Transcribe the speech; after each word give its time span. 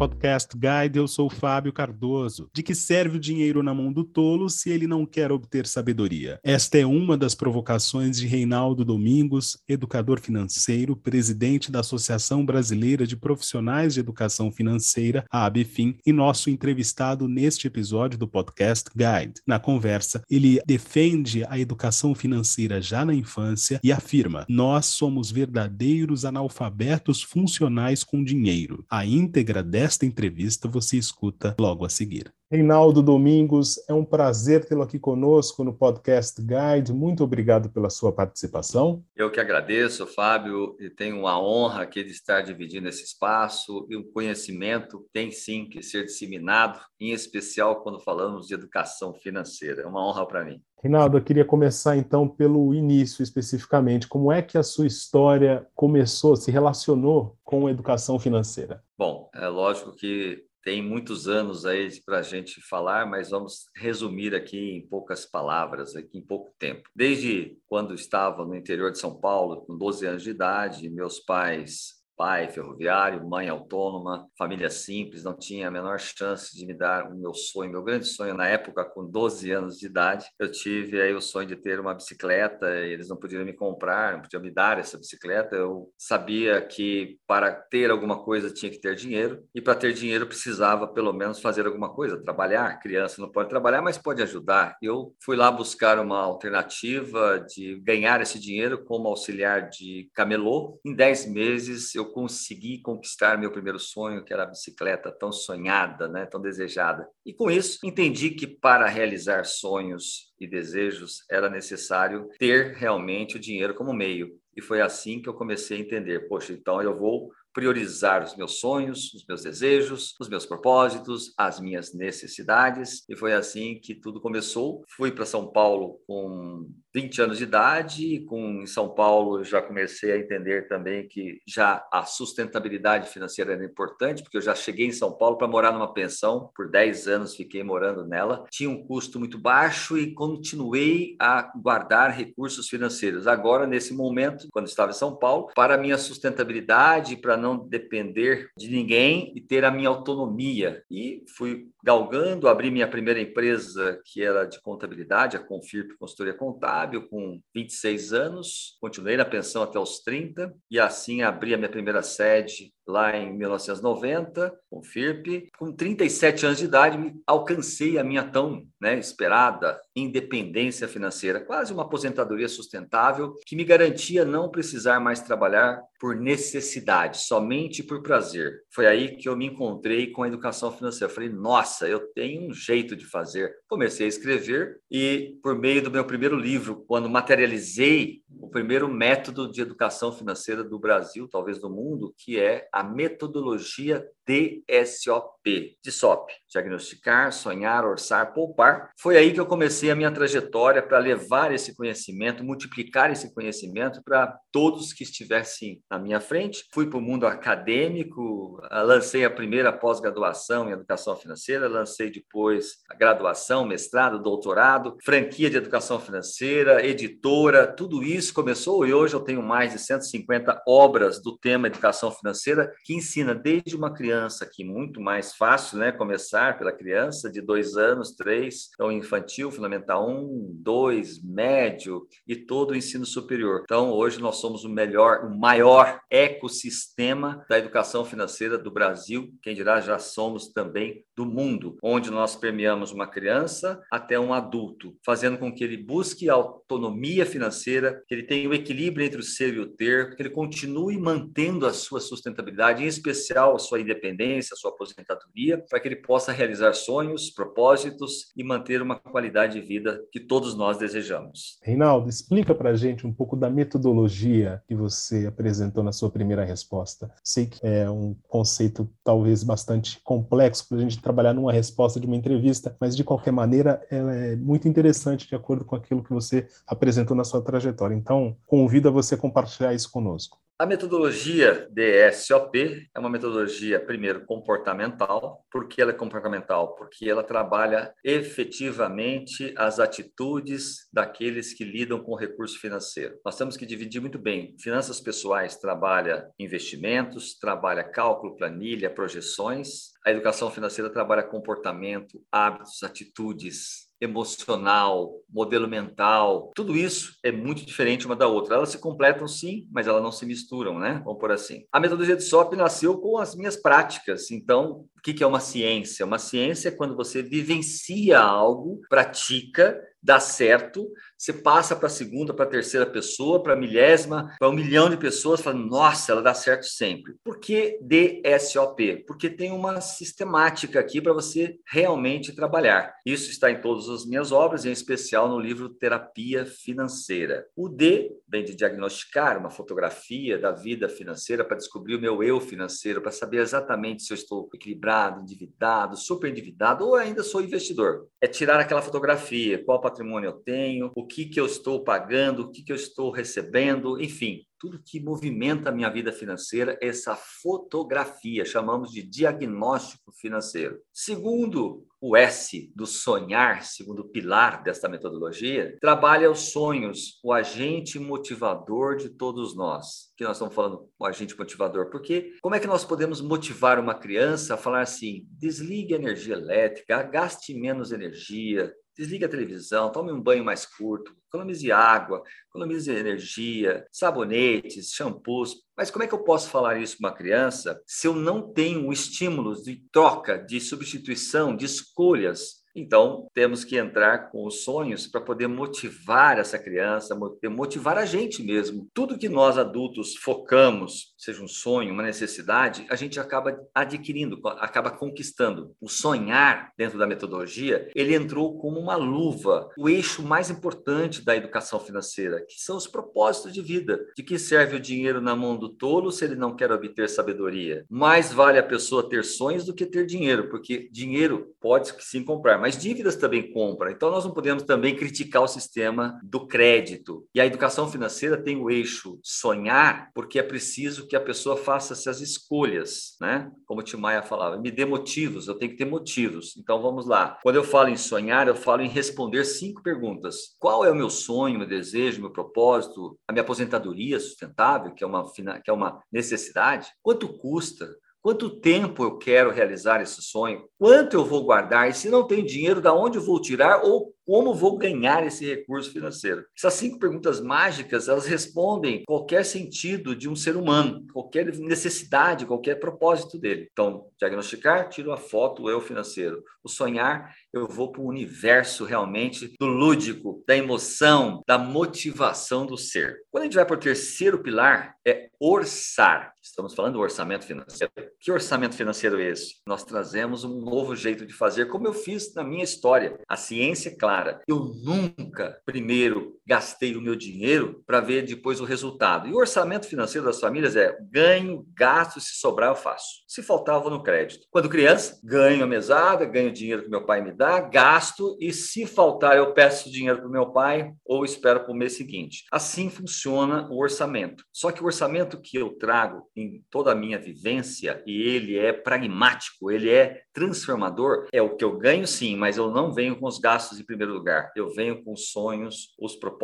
Podcast 0.00 0.56
Guide, 0.56 0.98
eu 0.98 1.06
sou 1.06 1.28
Fábio 1.28 1.74
Cardoso. 1.74 2.48
De 2.54 2.62
que 2.62 2.74
serve 2.74 3.18
o 3.18 3.20
dinheiro 3.20 3.62
na 3.62 3.74
mão 3.74 3.92
do 3.92 4.02
tolo 4.02 4.48
se 4.48 4.70
ele 4.70 4.86
não 4.86 5.04
quer 5.04 5.30
obter 5.30 5.66
sabedoria? 5.66 6.40
Esta 6.42 6.78
é 6.78 6.86
uma 6.86 7.18
das 7.18 7.34
provocações 7.34 8.16
de 8.16 8.26
Reinaldo 8.26 8.82
Domingos, 8.82 9.58
educador 9.68 10.18
financeiro, 10.18 10.96
presidente 10.96 11.70
da 11.70 11.80
Associação 11.80 12.46
Brasileira 12.46 13.06
de 13.06 13.14
Profissionais 13.14 13.92
de 13.92 14.00
Educação 14.00 14.50
Financeira, 14.50 15.26
a 15.30 15.44
ABFIM, 15.44 15.94
e 16.06 16.14
nosso 16.14 16.48
entrevistado 16.48 17.28
neste 17.28 17.66
episódio 17.66 18.18
do 18.18 18.26
Podcast 18.26 18.88
Guide. 18.96 19.42
Na 19.46 19.60
conversa, 19.60 20.22
ele 20.30 20.62
defende 20.66 21.44
a 21.44 21.58
educação 21.58 22.14
financeira 22.14 22.80
já 22.80 23.04
na 23.04 23.12
infância 23.12 23.78
e 23.84 23.92
afirma: 23.92 24.46
nós 24.48 24.86
somos 24.86 25.30
verdadeiros 25.30 26.24
analfabetos 26.24 27.20
funcionais 27.20 28.02
com 28.02 28.24
dinheiro. 28.24 28.82
A 28.88 29.04
íntegra 29.04 29.62
desta 29.90 30.06
entrevista 30.06 30.68
você 30.68 30.96
escuta 30.96 31.56
logo 31.58 31.84
a 31.84 31.88
seguir. 31.88 32.32
Reinaldo 32.52 33.00
Domingos, 33.00 33.78
é 33.88 33.94
um 33.94 34.04
prazer 34.04 34.64
tê-lo 34.64 34.82
aqui 34.82 34.98
conosco 34.98 35.62
no 35.62 35.72
Podcast 35.72 36.42
Guide. 36.42 36.92
Muito 36.92 37.22
obrigado 37.22 37.70
pela 37.70 37.88
sua 37.88 38.10
participação. 38.10 39.04
Eu 39.14 39.30
que 39.30 39.38
agradeço, 39.38 40.04
Fábio, 40.04 40.76
e 40.80 40.90
tenho 40.90 41.20
uma 41.20 41.40
honra 41.40 41.82
aqui 41.82 42.02
de 42.02 42.10
estar 42.10 42.40
dividindo 42.40 42.88
esse 42.88 43.04
espaço. 43.04 43.86
E 43.88 43.94
o 43.94 44.02
conhecimento 44.10 45.06
tem 45.12 45.30
sim 45.30 45.64
que 45.64 45.80
ser 45.80 46.06
disseminado, 46.06 46.80
em 46.98 47.12
especial 47.12 47.84
quando 47.84 48.00
falamos 48.00 48.48
de 48.48 48.54
educação 48.54 49.14
financeira. 49.14 49.82
É 49.82 49.86
uma 49.86 50.04
honra 50.04 50.26
para 50.26 50.44
mim. 50.44 50.60
Reinaldo, 50.82 51.18
eu 51.18 51.22
queria 51.22 51.44
começar 51.44 51.96
então 51.96 52.26
pelo 52.26 52.74
início 52.74 53.22
especificamente. 53.22 54.08
Como 54.08 54.32
é 54.32 54.42
que 54.42 54.58
a 54.58 54.64
sua 54.64 54.88
história 54.88 55.68
começou, 55.72 56.34
se 56.34 56.50
relacionou 56.50 57.38
com 57.44 57.68
a 57.68 57.70
educação 57.70 58.18
financeira? 58.18 58.82
Bom, 58.98 59.30
é 59.32 59.46
lógico 59.46 59.92
que 59.92 60.49
tem 60.62 60.82
muitos 60.82 61.28
anos 61.28 61.64
aí 61.64 61.88
para 62.04 62.18
a 62.18 62.22
gente 62.22 62.60
falar, 62.60 63.06
mas 63.06 63.30
vamos 63.30 63.68
resumir 63.74 64.34
aqui 64.34 64.76
em 64.76 64.86
poucas 64.86 65.24
palavras, 65.24 65.96
aqui 65.96 66.18
em 66.18 66.22
pouco 66.22 66.54
tempo. 66.58 66.88
Desde 66.94 67.58
quando 67.66 67.94
estava 67.94 68.44
no 68.44 68.54
interior 68.54 68.90
de 68.90 68.98
São 68.98 69.18
Paulo, 69.18 69.62
com 69.62 69.76
12 69.76 70.06
anos 70.06 70.22
de 70.22 70.30
idade, 70.30 70.90
meus 70.90 71.18
pais 71.20 71.99
pai 72.20 72.50
ferroviário, 72.50 73.26
mãe 73.26 73.48
autônoma, 73.48 74.28
família 74.36 74.68
simples, 74.68 75.24
não 75.24 75.34
tinha 75.34 75.68
a 75.68 75.70
menor 75.70 75.98
chance 75.98 76.54
de 76.54 76.66
me 76.66 76.74
dar 76.74 77.10
o 77.10 77.16
meu 77.16 77.32
sonho, 77.32 77.70
meu 77.70 77.82
grande 77.82 78.04
sonho 78.04 78.34
na 78.34 78.46
época, 78.46 78.84
com 78.84 79.10
12 79.10 79.50
anos 79.50 79.78
de 79.78 79.86
idade. 79.86 80.26
Eu 80.38 80.52
tive 80.52 81.00
aí 81.00 81.14
o 81.14 81.20
sonho 81.22 81.48
de 81.48 81.56
ter 81.56 81.80
uma 81.80 81.94
bicicleta, 81.94 82.68
eles 82.76 83.08
não 83.08 83.16
podiam 83.16 83.42
me 83.42 83.54
comprar, 83.54 84.12
não 84.12 84.20
podiam 84.20 84.42
me 84.42 84.50
dar 84.50 84.78
essa 84.78 84.98
bicicleta. 84.98 85.56
Eu 85.56 85.90
sabia 85.96 86.60
que 86.60 87.16
para 87.26 87.52
ter 87.52 87.90
alguma 87.90 88.22
coisa 88.22 88.52
tinha 88.52 88.70
que 88.70 88.78
ter 88.78 88.94
dinheiro, 88.94 89.42
e 89.54 89.62
para 89.62 89.74
ter 89.74 89.94
dinheiro 89.94 90.26
precisava 90.26 90.86
pelo 90.86 91.14
menos 91.14 91.40
fazer 91.40 91.64
alguma 91.64 91.88
coisa, 91.88 92.22
trabalhar. 92.22 92.80
Criança 92.80 93.22
não 93.22 93.32
pode 93.32 93.48
trabalhar, 93.48 93.80
mas 93.80 93.96
pode 93.96 94.22
ajudar. 94.22 94.76
Eu 94.82 95.14
fui 95.24 95.36
lá 95.36 95.50
buscar 95.50 95.98
uma 95.98 96.20
alternativa 96.20 97.42
de 97.48 97.80
ganhar 97.80 98.20
esse 98.20 98.38
dinheiro 98.38 98.84
como 98.84 99.08
auxiliar 99.08 99.70
de 99.70 100.10
camelô. 100.12 100.78
Em 100.84 100.94
10 100.94 101.24
meses 101.32 101.94
eu 101.94 102.09
consegui 102.10 102.80
conquistar 102.80 103.38
meu 103.38 103.50
primeiro 103.50 103.78
sonho, 103.78 104.24
que 104.24 104.32
era 104.32 104.42
a 104.42 104.46
bicicleta 104.46 105.10
tão 105.10 105.32
sonhada, 105.32 106.08
né, 106.08 106.26
tão 106.26 106.40
desejada. 106.40 107.08
E 107.24 107.32
com 107.32 107.50
isso, 107.50 107.78
entendi 107.84 108.30
que 108.30 108.46
para 108.46 108.86
realizar 108.86 109.44
sonhos 109.44 110.32
e 110.38 110.46
desejos 110.46 111.24
era 111.30 111.48
necessário 111.48 112.28
ter 112.38 112.74
realmente 112.74 113.36
o 113.36 113.40
dinheiro 113.40 113.74
como 113.74 113.92
meio. 113.92 114.38
E 114.56 114.62
foi 114.62 114.80
assim 114.80 115.22
que 115.22 115.28
eu 115.28 115.34
comecei 115.34 115.78
a 115.78 115.80
entender, 115.80 116.28
poxa, 116.28 116.52
então 116.52 116.82
eu 116.82 116.96
vou 116.96 117.30
priorizar 117.52 118.22
os 118.22 118.36
meus 118.36 118.60
sonhos, 118.60 119.12
os 119.14 119.24
meus 119.26 119.42
desejos, 119.42 120.14
os 120.20 120.28
meus 120.28 120.46
propósitos, 120.46 121.32
as 121.36 121.60
minhas 121.60 121.92
necessidades. 121.92 123.04
E 123.08 123.16
foi 123.16 123.32
assim 123.32 123.78
que 123.80 123.94
tudo 123.94 124.20
começou. 124.20 124.84
Fui 124.88 125.10
para 125.10 125.26
São 125.26 125.50
Paulo 125.50 126.00
com 126.06 126.68
20 126.94 127.22
anos 127.22 127.38
de 127.38 127.44
idade, 127.44 128.14
e 128.14 128.24
com 128.24 128.62
em 128.62 128.66
São 128.66 128.88
Paulo 128.88 129.44
já 129.44 129.62
comecei 129.62 130.12
a 130.12 130.18
entender 130.18 130.66
também 130.68 131.06
que 131.06 131.38
já 131.46 131.86
a 131.92 132.04
sustentabilidade 132.04 133.08
financeira 133.08 133.52
era 133.52 133.64
importante, 133.64 134.22
porque 134.22 134.36
eu 134.36 134.42
já 134.42 134.54
cheguei 134.54 134.86
em 134.86 134.92
São 134.92 135.16
Paulo 135.16 135.38
para 135.38 135.46
morar 135.46 135.72
numa 135.72 135.92
pensão, 135.92 136.50
por 136.54 136.70
10 136.70 137.06
anos 137.06 137.36
fiquei 137.36 137.62
morando 137.62 138.04
nela, 138.04 138.44
tinha 138.50 138.68
um 138.68 138.84
custo 138.84 139.18
muito 139.18 139.38
baixo 139.38 139.96
e 139.96 140.12
continuei 140.14 141.16
a 141.20 141.42
guardar 141.56 142.10
recursos 142.10 142.68
financeiros. 142.68 143.26
Agora, 143.26 143.66
nesse 143.66 143.94
momento, 143.94 144.48
quando 144.52 144.66
estava 144.66 144.90
em 144.90 144.94
São 144.94 145.16
Paulo, 145.16 145.48
para 145.54 145.78
minha 145.78 145.98
sustentabilidade, 145.98 147.16
para 147.16 147.36
não 147.40 147.56
depender 147.56 148.50
de 148.56 148.68
ninguém 148.68 149.32
e 149.34 149.40
ter 149.40 149.64
a 149.64 149.70
minha 149.70 149.88
autonomia. 149.88 150.82
E 150.90 151.24
fui 151.36 151.68
galgando, 151.82 152.48
abri 152.48 152.70
minha 152.70 152.88
primeira 152.88 153.20
empresa, 153.20 154.00
que 154.04 154.22
era 154.22 154.44
de 154.44 154.60
contabilidade, 154.60 155.36
a 155.36 155.40
Confirp 155.40 155.96
Consultoria 155.98 156.34
Contábil, 156.34 157.08
com 157.08 157.40
26 157.54 158.12
anos. 158.12 158.76
Continuei 158.80 159.16
na 159.16 159.24
pensão 159.24 159.62
até 159.62 159.78
os 159.78 160.00
30 160.00 160.54
e 160.70 160.78
assim 160.78 161.22
abri 161.22 161.54
a 161.54 161.56
minha 161.56 161.70
primeira 161.70 162.02
sede 162.02 162.72
lá 162.90 163.16
em 163.16 163.32
1990, 163.36 164.52
com 164.68 164.82
FIRP. 164.82 165.48
Com 165.58 165.72
37 165.72 166.46
anos 166.46 166.58
de 166.58 166.64
idade, 166.64 167.14
alcancei 167.26 167.98
a 167.98 168.04
minha 168.04 168.22
tão 168.22 168.66
né, 168.80 168.98
esperada 168.98 169.80
independência 169.94 170.88
financeira, 170.88 171.40
quase 171.40 171.72
uma 171.72 171.82
aposentadoria 171.82 172.48
sustentável 172.48 173.36
que 173.46 173.56
me 173.56 173.64
garantia 173.64 174.24
não 174.24 174.50
precisar 174.50 175.00
mais 175.00 175.20
trabalhar 175.20 175.82
por 176.00 176.16
necessidade, 176.16 177.18
somente 177.18 177.82
por 177.82 178.02
prazer. 178.02 178.62
Foi 178.70 178.86
aí 178.86 179.16
que 179.16 179.28
eu 179.28 179.36
me 179.36 179.46
encontrei 179.46 180.10
com 180.10 180.22
a 180.22 180.28
educação 180.28 180.72
financeira. 180.72 181.12
Falei, 181.12 181.28
nossa, 181.28 181.86
eu 181.86 182.00
tenho 182.14 182.48
um 182.48 182.54
jeito 182.54 182.96
de 182.96 183.04
fazer. 183.04 183.54
Comecei 183.68 184.06
a 184.06 184.08
escrever 184.08 184.80
e, 184.90 185.38
por 185.42 185.54
meio 185.58 185.82
do 185.82 185.90
meu 185.90 186.04
primeiro 186.06 186.36
livro, 186.36 186.84
quando 186.88 187.08
materializei 187.08 188.22
o 188.40 188.48
primeiro 188.48 188.88
método 188.88 189.52
de 189.52 189.60
educação 189.60 190.10
financeira 190.10 190.64
do 190.64 190.78
Brasil, 190.78 191.28
talvez 191.28 191.58
do 191.58 191.68
mundo, 191.68 192.14
que 192.16 192.40
é 192.40 192.66
a 192.72 192.79
metodologia 192.82 194.06
DSOP, 194.30 195.76
de 195.82 195.90
SOP, 195.90 196.30
diagnosticar, 196.48 197.32
sonhar, 197.32 197.84
orçar, 197.84 198.32
poupar. 198.32 198.90
Foi 198.96 199.16
aí 199.16 199.32
que 199.32 199.40
eu 199.40 199.46
comecei 199.46 199.90
a 199.90 199.96
minha 199.96 200.10
trajetória 200.10 200.80
para 200.80 200.98
levar 200.98 201.52
esse 201.52 201.74
conhecimento, 201.74 202.44
multiplicar 202.44 203.10
esse 203.10 203.34
conhecimento 203.34 204.00
para 204.04 204.38
todos 204.52 204.92
que 204.92 205.02
estivessem 205.02 205.82
na 205.90 205.98
minha 205.98 206.20
frente. 206.20 206.64
Fui 206.72 206.88
para 206.88 206.98
o 206.98 207.02
mundo 207.02 207.26
acadêmico, 207.26 208.60
lancei 208.70 209.24
a 209.24 209.30
primeira 209.30 209.72
pós-graduação 209.72 210.68
em 210.68 210.72
educação 210.72 211.16
financeira, 211.16 211.68
lancei 211.68 212.10
depois 212.10 212.76
a 212.88 212.94
graduação, 212.94 213.66
mestrado, 213.66 214.22
doutorado, 214.22 214.96
franquia 215.04 215.50
de 215.50 215.56
educação 215.56 215.98
financeira, 215.98 216.84
editora, 216.86 217.66
tudo 217.66 218.02
isso 218.02 218.32
começou 218.32 218.86
e 218.86 218.92
hoje 218.92 219.14
eu 219.14 219.20
tenho 219.20 219.42
mais 219.42 219.72
de 219.72 219.78
150 219.78 220.62
obras 220.66 221.20
do 221.20 221.36
tema 221.36 221.66
educação 221.66 222.12
financeira 222.12 222.59
que 222.84 222.94
ensina 222.94 223.34
desde 223.34 223.76
uma 223.76 223.92
criança 223.92 224.44
aqui, 224.44 224.64
muito 224.64 225.00
mais 225.00 225.34
fácil, 225.34 225.78
né? 225.78 225.92
Começar 225.92 226.58
pela 226.58 226.72
criança 226.72 227.30
de 227.30 227.40
dois 227.40 227.76
anos, 227.76 228.12
três, 228.12 228.70
então 228.74 228.90
infantil, 228.90 229.50
fundamental 229.50 230.08
um, 230.08 230.50
dois, 230.52 231.22
médio 231.22 232.06
e 232.26 232.36
todo 232.36 232.70
o 232.70 232.76
ensino 232.76 233.04
superior. 233.04 233.62
Então, 233.64 233.90
hoje 233.92 234.20
nós 234.20 234.36
somos 234.36 234.64
o 234.64 234.68
melhor, 234.68 235.24
o 235.24 235.38
maior 235.38 236.00
ecossistema 236.10 237.44
da 237.48 237.58
educação 237.58 238.04
financeira 238.04 238.58
do 238.58 238.70
Brasil, 238.70 239.32
quem 239.42 239.54
dirá 239.54 239.80
já 239.80 239.98
somos 239.98 240.52
também 240.52 241.04
do 241.16 241.26
mundo, 241.26 241.76
onde 241.82 242.10
nós 242.10 242.34
permeamos 242.34 242.92
uma 242.92 243.06
criança 243.06 243.80
até 243.90 244.18
um 244.18 244.32
adulto, 244.32 244.96
fazendo 245.04 245.38
com 245.38 245.52
que 245.52 245.62
ele 245.62 245.76
busque 245.76 246.28
autonomia 246.28 247.26
financeira, 247.26 248.02
que 248.06 248.14
ele 248.14 248.22
tenha 248.22 248.48
o 248.48 248.54
equilíbrio 248.54 249.04
entre 249.04 249.20
o 249.20 249.22
ser 249.22 249.54
e 249.54 249.60
o 249.60 249.66
ter, 249.66 250.16
que 250.16 250.22
ele 250.22 250.30
continue 250.30 250.98
mantendo 250.98 251.66
a 251.66 251.72
sua 251.72 252.00
sustentabilidade, 252.00 252.49
em 252.80 252.86
especial 252.86 253.54
a 253.54 253.58
sua 253.58 253.80
independência 253.80 254.00
independência, 254.00 254.56
sua 254.56 254.70
aposentadoria, 254.70 255.64
para 255.68 255.78
que 255.78 255.88
ele 255.88 255.96
possa 255.96 256.32
realizar 256.32 256.72
sonhos, 256.72 257.30
propósitos 257.30 258.32
e 258.36 258.42
manter 258.42 258.82
uma 258.82 258.96
qualidade 258.96 259.60
de 259.60 259.66
vida 259.66 260.02
que 260.10 260.20
todos 260.20 260.54
nós 260.54 260.78
desejamos. 260.78 261.58
Reinaldo, 261.62 262.08
explica 262.08 262.54
para 262.54 262.70
a 262.70 262.76
gente 262.76 263.06
um 263.06 263.12
pouco 263.12 263.36
da 263.36 263.50
metodologia 263.50 264.62
que 264.66 264.74
você 264.74 265.26
apresentou 265.26 265.82
na 265.82 265.92
sua 265.92 266.10
primeira 266.10 266.44
resposta. 266.44 267.10
Sei 267.22 267.46
que 267.46 267.58
é 267.62 267.88
um 267.90 268.14
conceito 268.28 268.88
talvez 269.04 269.42
bastante 269.42 270.00
complexo 270.02 270.68
para 270.68 270.78
a 270.78 270.80
gente 270.80 271.00
trabalhar 271.00 271.34
numa 271.34 271.52
resposta 271.52 272.00
de 272.00 272.06
uma 272.06 272.16
entrevista, 272.16 272.76
mas 272.80 272.96
de 272.96 273.04
qualquer 273.04 273.32
maneira 273.32 273.84
ela 273.90 274.14
é 274.14 274.36
muito 274.36 274.68
interessante 274.68 275.28
de 275.28 275.34
acordo 275.34 275.64
com 275.64 275.76
aquilo 275.76 276.02
que 276.02 276.12
você 276.12 276.46
apresentou 276.66 277.16
na 277.16 277.24
sua 277.24 277.42
trajetória. 277.42 277.94
Então, 277.94 278.36
convido 278.46 278.88
a 278.88 278.92
você 278.92 279.14
a 279.14 279.18
compartilhar 279.18 279.74
isso 279.74 279.90
conosco. 279.90 280.38
A 280.60 280.66
metodologia 280.66 281.66
DSOP 281.70 282.86
é 282.94 283.00
uma 283.00 283.08
metodologia, 283.08 283.80
primeiro, 283.80 284.26
comportamental. 284.26 285.42
Por 285.50 285.66
que 285.66 285.80
ela 285.80 285.90
é 285.90 285.94
comportamental? 285.94 286.74
Porque 286.74 287.08
ela 287.08 287.22
trabalha 287.22 287.94
efetivamente 288.04 289.54
as 289.56 289.80
atitudes 289.80 290.86
daqueles 290.92 291.54
que 291.54 291.64
lidam 291.64 292.04
com 292.04 292.12
o 292.12 292.14
recurso 292.14 292.60
financeiro. 292.60 293.18
Nós 293.24 293.38
temos 293.38 293.56
que 293.56 293.64
dividir 293.64 294.02
muito 294.02 294.18
bem. 294.18 294.54
Finanças 294.60 295.00
pessoais 295.00 295.56
trabalha 295.56 296.28
investimentos, 296.38 297.38
trabalha 297.38 297.82
cálculo, 297.82 298.36
planilha, 298.36 298.90
projeções. 298.90 299.92
A 300.04 300.10
educação 300.10 300.50
financeira 300.50 300.90
trabalha 300.90 301.22
comportamento, 301.22 302.22
hábitos, 302.30 302.82
atitudes, 302.82 303.89
emocional, 304.00 305.12
modelo 305.28 305.68
mental, 305.68 306.50
tudo 306.54 306.76
isso 306.76 307.16
é 307.22 307.30
muito 307.30 307.64
diferente 307.64 308.06
uma 308.06 308.16
da 308.16 308.26
outra. 308.26 308.54
Elas 308.56 308.70
se 308.70 308.78
completam 308.78 309.28
sim, 309.28 309.68
mas 309.70 309.86
elas 309.86 310.02
não 310.02 310.10
se 310.10 310.24
misturam, 310.24 310.78
né? 310.78 311.02
Vamos 311.04 311.20
por 311.20 311.30
assim. 311.30 311.64
A 311.70 311.78
metodologia 311.78 312.16
de 312.16 312.24
SOP 312.24 312.54
nasceu 312.54 312.98
com 312.98 313.18
as 313.18 313.34
minhas 313.34 313.56
práticas. 313.56 314.30
Então, 314.30 314.86
o 314.96 315.00
que 315.02 315.22
é 315.22 315.26
uma 315.26 315.40
ciência? 315.40 316.06
Uma 316.06 316.18
ciência 316.18 316.68
é 316.68 316.72
quando 316.72 316.96
você 316.96 317.22
vivencia 317.22 318.18
algo, 318.18 318.80
pratica 318.88 319.80
dá 320.02 320.18
certo, 320.18 320.90
você 321.16 321.32
passa 321.32 321.76
para 321.76 321.86
a 321.86 321.90
segunda, 321.90 322.32
para 322.32 322.46
a 322.46 322.48
terceira 322.48 322.86
pessoa, 322.86 323.42
para 323.42 323.52
a 323.52 323.56
milésima, 323.56 324.34
para 324.38 324.48
um 324.48 324.54
milhão 324.54 324.88
de 324.88 324.96
pessoas, 324.96 325.40
falando, 325.40 325.66
nossa, 325.66 326.12
ela 326.12 326.22
dá 326.22 326.32
certo 326.32 326.64
sempre. 326.64 327.14
Por 327.22 327.38
que 327.38 327.78
DSOP? 327.82 329.04
Porque 329.06 329.28
tem 329.28 329.52
uma 329.52 329.80
sistemática 329.80 330.80
aqui 330.80 331.00
para 331.00 331.12
você 331.12 331.58
realmente 331.70 332.34
trabalhar. 332.34 332.94
Isso 333.04 333.30
está 333.30 333.50
em 333.50 333.60
todas 333.60 333.88
as 333.88 334.06
minhas 334.06 334.32
obras, 334.32 334.64
em 334.64 334.72
especial 334.72 335.28
no 335.28 335.38
livro 335.38 335.68
Terapia 335.68 336.46
Financeira. 336.46 337.46
O 337.54 337.68
D 337.68 338.16
vem 338.26 338.44
de 338.44 338.54
diagnosticar 338.54 339.38
uma 339.38 339.50
fotografia 339.50 340.38
da 340.38 340.52
vida 340.52 340.88
financeira 340.88 341.44
para 341.44 341.56
descobrir 341.56 341.96
o 341.96 342.00
meu 342.00 342.22
eu 342.22 342.40
financeiro, 342.40 343.02
para 343.02 343.10
saber 343.10 343.38
exatamente 343.38 344.04
se 344.04 344.12
eu 344.12 344.14
estou 344.14 344.48
equilibrado, 344.54 345.20
endividado, 345.20 345.96
super 345.96 346.30
endividado 346.30 346.86
ou 346.86 346.94
ainda 346.94 347.22
sou 347.22 347.42
investidor. 347.42 348.06
É 348.20 348.26
tirar 348.26 348.58
aquela 348.60 348.80
fotografia, 348.80 349.62
qual 349.64 349.80
patrimônio 349.90 350.28
eu 350.28 350.32
tenho, 350.32 350.92
o 350.94 351.06
que, 351.06 351.26
que 351.26 351.40
eu 351.40 351.46
estou 351.46 351.82
pagando, 351.82 352.42
o 352.42 352.50
que, 352.50 352.62
que 352.62 352.72
eu 352.72 352.76
estou 352.76 353.10
recebendo, 353.10 354.00
enfim, 354.00 354.44
tudo 354.58 354.82
que 354.84 355.00
movimenta 355.00 355.70
a 355.70 355.72
minha 355.72 355.88
vida 355.88 356.12
financeira, 356.12 356.78
essa 356.82 357.16
fotografia, 357.16 358.44
chamamos 358.44 358.90
de 358.90 359.02
diagnóstico 359.02 360.12
financeiro. 360.12 360.78
Segundo 360.92 361.86
o 361.98 362.14
S 362.14 362.70
do 362.76 362.86
sonhar, 362.86 363.64
segundo 363.64 364.04
pilar 364.04 364.62
desta 364.62 364.88
metodologia, 364.88 365.76
trabalha 365.80 366.30
os 366.30 366.52
sonhos, 366.52 367.18
o 367.24 367.32
agente 367.32 367.98
motivador 367.98 368.96
de 368.96 369.08
todos 369.08 369.56
nós. 369.56 370.12
Que 370.16 370.24
nós 370.24 370.36
estamos 370.36 370.54
falando 370.54 370.88
o 370.98 371.06
agente 371.06 371.38
motivador, 371.38 371.90
porque 371.90 372.32
como 372.42 372.54
é 372.54 372.60
que 372.60 372.66
nós 372.66 372.84
podemos 372.84 373.22
motivar 373.22 373.78
uma 373.78 373.94
criança 373.94 374.54
a 374.54 374.58
falar 374.58 374.82
assim: 374.82 375.26
desligue 375.30 375.94
a 375.94 375.98
energia 375.98 376.34
elétrica, 376.34 377.02
gaste 377.02 377.54
menos 377.54 377.92
energia, 377.92 378.74
desligue 379.00 379.24
a 379.24 379.28
televisão, 379.28 379.90
tome 379.90 380.12
um 380.12 380.20
banho 380.20 380.44
mais 380.44 380.66
curto, 380.66 381.16
economize 381.28 381.72
água, 381.72 382.22
economize 382.50 382.90
energia, 382.90 383.86
sabonetes, 383.90 384.92
shampoos. 384.92 385.56
Mas 385.74 385.90
como 385.90 386.04
é 386.04 386.06
que 386.06 386.12
eu 386.12 386.22
posso 386.22 386.50
falar 386.50 386.78
isso 386.78 386.98
para 386.98 387.08
uma 387.08 387.16
criança 387.16 387.80
se 387.86 388.06
eu 388.06 388.14
não 388.14 388.52
tenho 388.52 388.92
estímulos 388.92 389.62
de 389.62 389.82
troca, 389.90 390.36
de 390.36 390.60
substituição, 390.60 391.56
de 391.56 391.64
escolhas 391.64 392.59
então, 392.74 393.28
temos 393.34 393.64
que 393.64 393.76
entrar 393.76 394.30
com 394.30 394.46
os 394.46 394.62
sonhos 394.62 395.06
para 395.06 395.20
poder 395.20 395.48
motivar 395.48 396.38
essa 396.38 396.58
criança, 396.58 397.18
motivar 397.50 397.98
a 397.98 398.04
gente 398.04 398.42
mesmo. 398.42 398.88
Tudo 398.94 399.18
que 399.18 399.28
nós 399.28 399.58
adultos 399.58 400.16
focamos, 400.16 401.14
seja 401.18 401.42
um 401.42 401.48
sonho, 401.48 401.92
uma 401.92 402.02
necessidade, 402.02 402.86
a 402.88 402.96
gente 402.96 403.18
acaba 403.18 403.58
adquirindo, 403.74 404.40
acaba 404.58 404.90
conquistando. 404.90 405.74
O 405.80 405.88
sonhar, 405.88 406.72
dentro 406.76 406.98
da 406.98 407.06
metodologia, 407.06 407.88
ele 407.94 408.14
entrou 408.14 408.58
como 408.58 408.78
uma 408.78 408.96
luva, 408.96 409.68
o 409.76 409.88
eixo 409.88 410.22
mais 410.22 410.50
importante 410.50 411.24
da 411.24 411.36
educação 411.36 411.80
financeira, 411.80 412.44
que 412.48 412.60
são 412.60 412.76
os 412.76 412.86
propósitos 412.86 413.52
de 413.52 413.62
vida. 413.62 413.98
De 414.16 414.22
que 414.22 414.38
serve 414.38 414.76
o 414.76 414.80
dinheiro 414.80 415.20
na 415.20 415.34
mão 415.34 415.56
do 415.56 415.68
tolo 415.68 416.10
se 416.10 416.24
ele 416.24 416.36
não 416.36 416.54
quer 416.54 416.70
obter 416.70 417.08
sabedoria? 417.08 417.84
Mais 417.90 418.32
vale 418.32 418.58
a 418.58 418.62
pessoa 418.62 419.08
ter 419.08 419.24
sonhos 419.24 419.64
do 419.64 419.74
que 419.74 419.86
ter 419.86 420.06
dinheiro, 420.06 420.48
porque 420.48 420.88
dinheiro 420.92 421.54
pode 421.60 421.92
sim 422.00 422.24
comprar 422.24 422.59
mas 422.60 422.76
dívidas 422.76 423.16
também 423.16 423.52
compra. 423.52 423.90
Então, 423.90 424.10
nós 424.10 424.24
não 424.24 424.32
podemos 424.32 424.62
também 424.62 424.94
criticar 424.94 425.42
o 425.42 425.48
sistema 425.48 426.20
do 426.22 426.46
crédito. 426.46 427.26
E 427.34 427.40
a 427.40 427.46
educação 427.46 427.90
financeira 427.90 428.36
tem 428.36 428.56
o 428.56 428.70
eixo 428.70 429.18
sonhar, 429.22 430.10
porque 430.14 430.38
é 430.38 430.42
preciso 430.42 431.06
que 431.06 431.16
a 431.16 431.20
pessoa 431.20 431.56
faça 431.56 431.94
essas 431.94 432.20
escolhas, 432.20 433.16
né? 433.20 433.50
Como 433.66 433.80
o 433.80 433.84
Timaya 433.84 434.22
falava, 434.22 434.58
me 434.58 434.70
dê 434.70 434.84
motivos, 434.84 435.48
eu 435.48 435.54
tenho 435.54 435.72
que 435.72 435.78
ter 435.78 435.84
motivos. 435.84 436.56
Então, 436.56 436.80
vamos 436.80 437.06
lá. 437.06 437.38
Quando 437.42 437.56
eu 437.56 437.64
falo 437.64 437.88
em 437.88 437.96
sonhar, 437.96 438.46
eu 438.46 438.54
falo 438.54 438.82
em 438.82 438.88
responder 438.88 439.44
cinco 439.44 439.82
perguntas. 439.82 440.54
Qual 440.58 440.84
é 440.84 440.90
o 440.90 440.94
meu 440.94 441.10
sonho, 441.10 441.58
meu 441.58 441.68
desejo, 441.68 442.20
meu 442.20 442.30
propósito? 442.30 443.18
A 443.26 443.32
minha 443.32 443.42
aposentadoria 443.42 444.20
sustentável, 444.20 444.94
que 444.94 445.02
é 445.02 445.06
uma, 445.06 445.24
que 445.32 445.70
é 445.70 445.72
uma 445.72 446.02
necessidade? 446.12 446.88
Quanto 447.02 447.28
custa? 447.28 447.88
Quanto 448.22 448.50
tempo 448.60 449.02
eu 449.02 449.16
quero 449.16 449.50
realizar 449.50 450.02
esse 450.02 450.20
sonho? 450.20 450.68
Quanto 450.78 451.14
eu 451.14 451.24
vou 451.24 451.42
guardar? 451.42 451.88
E 451.88 451.94
se 451.94 452.10
não 452.10 452.26
tenho 452.26 452.44
dinheiro, 452.44 452.80
da 452.80 452.92
onde 452.92 453.16
eu 453.16 453.24
vou 453.24 453.40
tirar? 453.40 453.82
Ou 453.82 454.14
como 454.26 454.54
vou 454.54 454.78
ganhar 454.78 455.26
esse 455.26 455.44
recurso 455.44 455.92
financeiro? 455.92 456.44
Essas 456.56 456.74
cinco 456.74 456.98
perguntas 456.98 457.40
mágicas, 457.40 458.08
elas 458.08 458.26
respondem 458.26 459.02
qualquer 459.06 459.44
sentido 459.44 460.14
de 460.14 460.28
um 460.28 460.36
ser 460.36 460.56
humano, 460.56 461.04
qualquer 461.12 461.46
necessidade, 461.58 462.46
qualquer 462.46 462.76
propósito 462.76 463.38
dele. 463.38 463.68
Então, 463.72 464.06
diagnosticar, 464.18 464.88
tiro 464.88 465.12
a 465.12 465.16
foto, 465.16 465.68
eu 465.68 465.80
financeiro. 465.80 466.42
O 466.62 466.68
sonhar, 466.68 467.34
eu 467.52 467.66
vou 467.66 467.90
para 467.90 468.02
o 468.02 468.06
universo 468.06 468.84
realmente 468.84 469.54
do 469.58 469.66
lúdico, 469.66 470.44
da 470.46 470.56
emoção, 470.56 471.42
da 471.46 471.58
motivação 471.58 472.66
do 472.66 472.76
ser. 472.76 473.18
Quando 473.30 473.42
a 473.42 473.44
gente 473.46 473.56
vai 473.56 473.64
para 473.64 473.76
o 473.76 473.80
terceiro 473.80 474.42
pilar, 474.42 474.94
é 475.06 475.28
orçar. 475.40 476.32
Estamos 476.40 476.74
falando 476.74 476.94
do 476.94 477.00
orçamento 477.00 477.46
financeiro. 477.46 477.92
Que 478.20 478.30
orçamento 478.30 478.76
financeiro 478.76 479.18
é 479.20 479.30
esse? 479.30 479.56
Nós 479.66 479.82
trazemos 479.82 480.44
um 480.44 480.60
novo 480.60 480.94
jeito 480.94 481.26
de 481.26 481.32
fazer, 481.32 481.66
como 481.66 481.86
eu 481.86 481.94
fiz 481.94 482.34
na 482.34 482.44
minha 482.44 482.64
história. 482.64 483.18
A 483.26 483.36
ciência, 483.36 483.96
claro 483.98 484.19
Eu 484.46 484.72
nunca, 484.84 485.60
primeiro, 485.64 486.39
gastei 486.50 486.96
o 486.96 487.00
meu 487.00 487.14
dinheiro 487.14 487.80
para 487.86 488.00
ver 488.00 488.22
depois 488.22 488.60
o 488.60 488.64
resultado. 488.64 489.28
E 489.28 489.32
o 489.32 489.36
orçamento 489.36 489.86
financeiro 489.86 490.26
das 490.26 490.40
famílias 490.40 490.74
é 490.74 490.98
ganho, 491.08 491.64
gasto, 491.72 492.20
se 492.20 492.40
sobrar 492.40 492.70
eu 492.70 492.74
faço. 492.74 493.20
Se 493.28 493.40
faltar, 493.40 493.76
eu 493.76 493.82
vou 493.82 493.90
no 493.92 494.02
crédito. 494.02 494.48
Quando 494.50 494.68
criança, 494.68 495.20
ganho 495.22 495.62
a 495.62 495.66
mesada, 495.66 496.24
ganho 496.24 496.52
dinheiro 496.52 496.82
que 496.82 496.90
meu 496.90 497.06
pai 497.06 497.22
me 497.22 497.30
dá, 497.30 497.60
gasto 497.60 498.36
e 498.40 498.52
se 498.52 498.84
faltar, 498.84 499.36
eu 499.36 499.54
peço 499.54 499.92
dinheiro 499.92 500.18
para 500.18 500.26
o 500.26 500.32
meu 500.32 500.50
pai 500.50 500.92
ou 501.04 501.24
espero 501.24 501.60
para 501.60 501.70
o 501.70 501.76
mês 501.76 501.92
seguinte. 501.92 502.42
Assim 502.50 502.90
funciona 502.90 503.68
o 503.70 503.80
orçamento. 503.80 504.42
Só 504.52 504.72
que 504.72 504.82
o 504.82 504.86
orçamento 504.86 505.40
que 505.40 505.56
eu 505.56 505.78
trago 505.78 506.28
em 506.34 506.64
toda 506.68 506.90
a 506.90 506.96
minha 506.96 507.18
vivência, 507.20 508.02
e 508.04 508.22
ele 508.22 508.58
é 508.58 508.72
pragmático, 508.72 509.70
ele 509.70 509.88
é 509.88 510.22
transformador, 510.32 511.28
é 511.32 511.40
o 511.40 511.54
que 511.54 511.64
eu 511.64 511.78
ganho 511.78 512.08
sim, 512.08 512.34
mas 512.34 512.56
eu 512.56 512.72
não 512.72 512.92
venho 512.92 513.14
com 513.16 513.26
os 513.26 513.38
gastos 513.38 513.78
em 513.78 513.84
primeiro 513.84 514.12
lugar. 514.12 514.50
Eu 514.56 514.74
venho 514.74 515.04
com 515.04 515.12
os 515.12 515.30
sonhos, 515.30 515.94
os 515.96 516.16
propósitos, 516.16 516.39